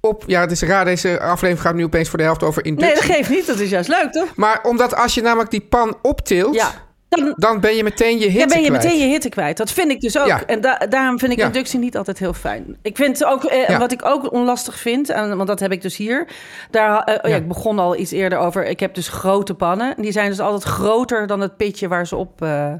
op... 0.00 0.24
Ja, 0.26 0.40
het 0.40 0.50
is 0.50 0.62
raar, 0.62 0.84
deze 0.84 1.20
aflevering 1.20 1.60
gaat 1.60 1.74
nu 1.74 1.84
opeens 1.84 2.08
voor 2.08 2.18
de 2.18 2.24
helft 2.24 2.42
over 2.42 2.62
Nee, 2.62 2.72
inductie. 2.72 2.94
dat 2.94 3.04
geeft 3.04 3.30
niet. 3.30 3.46
Dat 3.46 3.58
is 3.58 3.70
juist 3.70 3.88
leuk, 3.88 4.12
toch? 4.12 4.36
Maar 4.36 4.60
omdat 4.62 4.94
als 4.94 5.14
je 5.14 5.22
namelijk 5.22 5.50
die 5.50 5.60
pan 5.60 5.98
optilt... 6.02 6.54
Ja. 6.54 6.70
Dan, 7.16 7.32
dan 7.36 7.60
ben 7.60 7.76
je 7.76 7.82
meteen 7.82 8.18
je 8.18 8.24
hitte 8.26 8.38
dan 8.38 8.48
ben 8.48 8.60
je 8.62 8.66
kwijt. 8.68 8.82
meteen 8.82 8.98
je 8.98 9.06
hitte 9.06 9.28
kwijt. 9.28 9.56
Dat 9.56 9.70
vind 9.72 9.90
ik 9.90 10.00
dus 10.00 10.18
ook. 10.18 10.26
Ja. 10.26 10.44
En 10.46 10.60
da- 10.60 10.80
daarom 10.88 11.18
vind 11.18 11.32
ik 11.32 11.38
Ja. 11.38 11.46
inductie 11.46 11.78
niet 11.78 11.96
altijd 11.96 12.18
heel 12.18 12.32
fijn. 12.32 12.76
Ik 12.82 12.96
vind 12.96 13.24
ook, 13.24 13.44
eh, 13.44 13.78
wat 13.78 13.92
ik 13.92 14.04
ook 14.04 14.32
onlastig 14.32 14.78
vind, 14.78 15.08
en, 15.10 15.36
want 15.36 15.48
dat 15.48 15.60
heb 15.60 15.72
ik 15.72 15.82
dus 15.82 15.96
hier. 15.96 16.28
Daar, 16.70 17.02
eh, 17.02 17.30
oh 17.30 17.36
ik 17.36 17.48
begon 17.48 17.78
al 17.78 17.96
iets 17.96 18.10
eerder 18.10 18.38
over. 18.38 18.64
Ik 18.66 18.80
heb 18.80 18.94
dus 18.94 19.08
grote 19.08 19.54
pannen. 19.54 19.94
Die 20.02 20.12
zijn 20.12 20.28
dus 20.30 20.40
altijd 20.40 20.62
groter 20.62 21.26
dan 21.26 21.40
het 21.40 21.56
pitje 21.56 21.88
waar 21.88 22.06
ze 22.06 22.16
op 22.16 22.42
eh, 22.42 22.72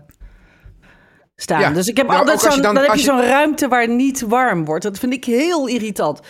staan. 1.37 1.61
Ja. 1.61 1.71
Dus 1.71 1.88
ik 1.88 1.97
heb 1.97 2.07
Nou, 2.07 2.18
altijd 2.18 2.40
zo'n, 2.40 2.62
dan, 2.62 2.75
dan- 2.75 2.85
heb 2.85 2.92
je 2.92 2.99
je- 2.99 3.05
zo'n 3.05 3.23
ruimte 3.23 3.68
waar 3.68 3.88
niet 3.88 4.21
warm 4.21 4.64
wordt. 4.64 4.83
Dat 4.85 4.99
vind 4.99 5.12
ik 5.12 5.25
heel 5.25 5.66
irritant. 5.66 6.21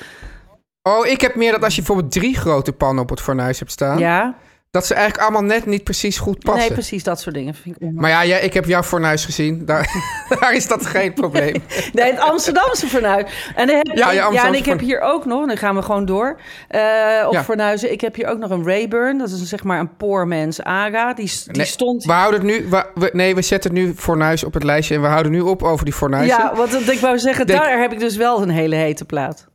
Oh, 0.83 1.07
ik 1.07 1.21
heb 1.21 1.35
meer 1.35 1.53
dat 1.53 1.65
als 1.65 1.75
je 1.75 1.83
bijvoorbeeld 1.83 2.13
drie 2.13 2.37
grote 2.37 2.73
pannen 2.73 3.03
op 3.03 3.11
het 3.11 3.21
fornuis 3.21 3.59
hebt 3.59 3.71
staan... 3.71 3.99
Ja, 3.99 4.35
dat 4.73 4.87
ze 4.87 4.95
eigenlijk 4.95 5.23
allemaal 5.25 5.49
net 5.49 5.67
niet 5.67 5.85
precies 5.85 6.19
goed 6.19 6.39
passen. 6.39 6.61
nee, 6.63 6.73
precies 6.73 7.05
dat 7.05 7.21
soort 7.21 7.35
dingen. 7.35 7.55
Vind 7.55 7.77
ik. 7.79 7.93
Maar 7.93 8.11
ja, 8.11 8.23
ja, 8.23 8.37
ik 8.37 8.53
heb 8.55 8.65
jouw 8.65 8.83
fornuis 8.83 9.25
gezien. 9.25 9.65
Daar, 9.65 9.89
daar 10.41 10.55
is 10.55 10.67
dat 10.69 10.87
geen 10.87 11.13
probleem. 11.15 11.55
Nee, 11.93 12.11
het 12.11 12.21
Amsterdamse 12.21 12.87
fornuis. 12.87 13.53
En, 13.55 13.67
dan 13.67 13.77
heb, 13.77 13.87
Ja, 13.87 14.11
ja, 14.11 14.31
ja, 14.33 14.47
en 14.47 14.55
ik 14.55 14.65
heb 14.65 14.81
hier 14.81 15.01
ook 15.01 15.25
nog, 15.25 15.47
dan 15.47 15.57
gaan 15.57 15.75
we 15.77 15.83
gewoon 15.83 16.05
door, 16.05 16.41
eh, 16.69 16.81
op 17.27 17.33
Ja. 17.33 17.45
fornuizen. 17.45 17.93
Ik 17.93 18.01
heb 18.01 18.15
hier 18.15 18.27
ook 18.27 18.39
nog 18.39 18.51
een 18.51 18.65
Rayburn. 18.65 19.19
Dat 19.19 19.31
is 19.31 19.41
een, 19.41 19.47
zeg 19.47 19.63
maar 19.63 19.79
een 19.81 19.97
poor 19.97 20.29
man's 20.29 20.61
aga. 20.61 21.15
Die, 21.15 21.33
die 21.47 21.57
Nee, 21.57 21.67
stond... 21.67 22.05
We 22.05 22.13
houden 22.13 22.41
het 22.41 22.49
nu. 22.51 22.69
We, 22.95 23.11
nee, 23.13 23.35
we 23.35 23.43
zetten 23.43 23.73
nu 23.73 23.93
fornuis 23.97 24.45
op 24.45 24.55
het 24.55 24.65
lijstje 24.65 24.95
en 24.95 25.01
we 25.01 25.07
houden 25.07 25.33
nu 25.33 25.41
op 25.41 25.63
over 25.63 25.85
die 25.85 25.95
fornuizen. 25.95 26.39
Ja, 26.39 26.55
want 26.55 26.91
ik 26.91 26.99
wou 26.99 27.19
zeggen, 27.19 27.47
Denk- 27.47 27.59
daar 27.63 27.81
heb 27.81 27.93
ik 27.93 27.99
dus 27.99 28.17
wel 28.17 28.43
een 28.43 28.51
hele 28.51 28.77
hete 28.77 29.05
plaat. 29.05 29.47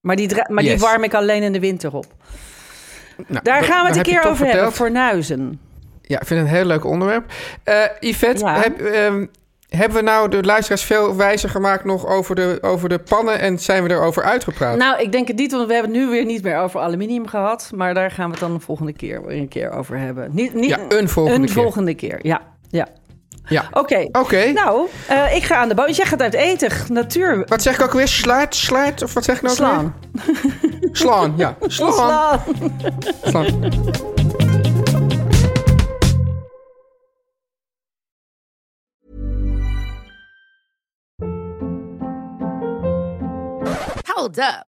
Maar 0.00 0.16
die, 0.16 0.28
maar 0.48 0.62
die 0.62 0.78
warm 0.78 1.04
ik 1.04 1.14
alleen 1.14 1.42
in 1.42 1.52
de 1.52 1.60
winter 1.60 1.94
op. 1.94 2.06
Nou, 3.26 3.40
Daar 3.42 3.62
gaan 3.62 3.82
we 3.82 3.88
het 3.88 3.96
een 3.96 4.02
keer 4.02 4.18
over 4.18 4.28
hebben, 4.36 4.46
verteld. 4.48 4.74
fornuizen. 4.74 5.60
Ja, 6.02 6.20
ik 6.20 6.26
vind 6.26 6.40
het 6.40 6.48
een 6.48 6.54
heel 6.54 6.64
leuk 6.64 6.84
onderwerp. 6.84 7.32
Eh 7.64 7.74
Yvette, 8.00 8.44
Ja. 8.44 8.60
heb, 8.60 8.80
ehm, 8.80 9.26
hebben 9.68 9.98
we 9.98 10.04
nou 10.04 10.28
de 10.28 10.42
luisteraars 10.42 10.84
veel 10.84 11.16
wijzer 11.16 11.48
gemaakt 11.48 11.84
nog 11.84 12.06
over 12.06 12.34
de, 12.34 12.58
over 12.60 12.88
de 12.88 12.98
pannen 12.98 13.38
en 13.40 13.58
zijn 13.58 13.82
we 13.82 13.90
erover 13.90 14.22
uitgepraat? 14.22 14.76
Nou, 14.78 15.00
ik 15.02 15.12
denk 15.12 15.28
het 15.28 15.36
niet, 15.36 15.52
want 15.52 15.66
we 15.66 15.72
hebben 15.74 15.92
het 15.92 16.00
nu 16.00 16.06
weer 16.08 16.24
niet 16.24 16.42
meer 16.42 16.56
over 16.58 16.80
aluminium 16.80 17.26
gehad. 17.26 17.70
Maar 17.74 17.94
daar 17.94 18.10
gaan 18.10 18.24
we 18.24 18.30
het 18.30 18.40
dan 18.40 18.52
de 18.54 18.60
volgende 18.60 18.92
keer 18.92 19.24
weer 19.26 19.36
een 19.38 19.48
keer 19.48 19.70
over 19.70 19.98
hebben. 19.98 20.28
Niet, 20.32 20.54
niet, 20.54 20.68
Ja, 20.70 20.78
een 20.88 21.08
volgende 21.08 21.38
een 21.38 21.44
keer. 21.44 21.54
volgende 21.62 21.94
keer, 21.94 22.18
ja. 22.22 22.40
ja. 22.70 22.88
Ja. 23.50 23.68
Oké. 23.72 24.08
Oké. 24.12 24.52
Nou, 24.52 24.88
eh, 25.08 25.34
ik 25.34 25.42
ga 25.42 25.56
aan 25.56 25.68
de 25.68 25.74
boot. 25.74 25.96
Jij 25.96 26.06
gaat 26.06 26.22
uit 26.22 26.34
eten. 26.34 26.70
Natuur. 26.88 27.44
Wat 27.46 27.62
zeg 27.62 27.74
ik 27.74 27.82
ook 27.82 27.92
weer? 27.92 28.08
Sluit, 28.08 28.54
sluit? 28.54 29.02
Of 29.02 29.14
wat 29.14 29.24
zeg 29.24 29.36
ik 29.36 29.42
nou 29.42 29.52
ook 29.54 29.60
Slaan. 29.60 29.94
weer? 30.12 30.88
Slaan, 30.92 31.34
ja. 31.36 31.56
Slaan. 31.66 31.92
Slaan. 31.92 32.40
Slaan. 33.22 33.68
Hold 44.14 44.38
up. 44.38 44.69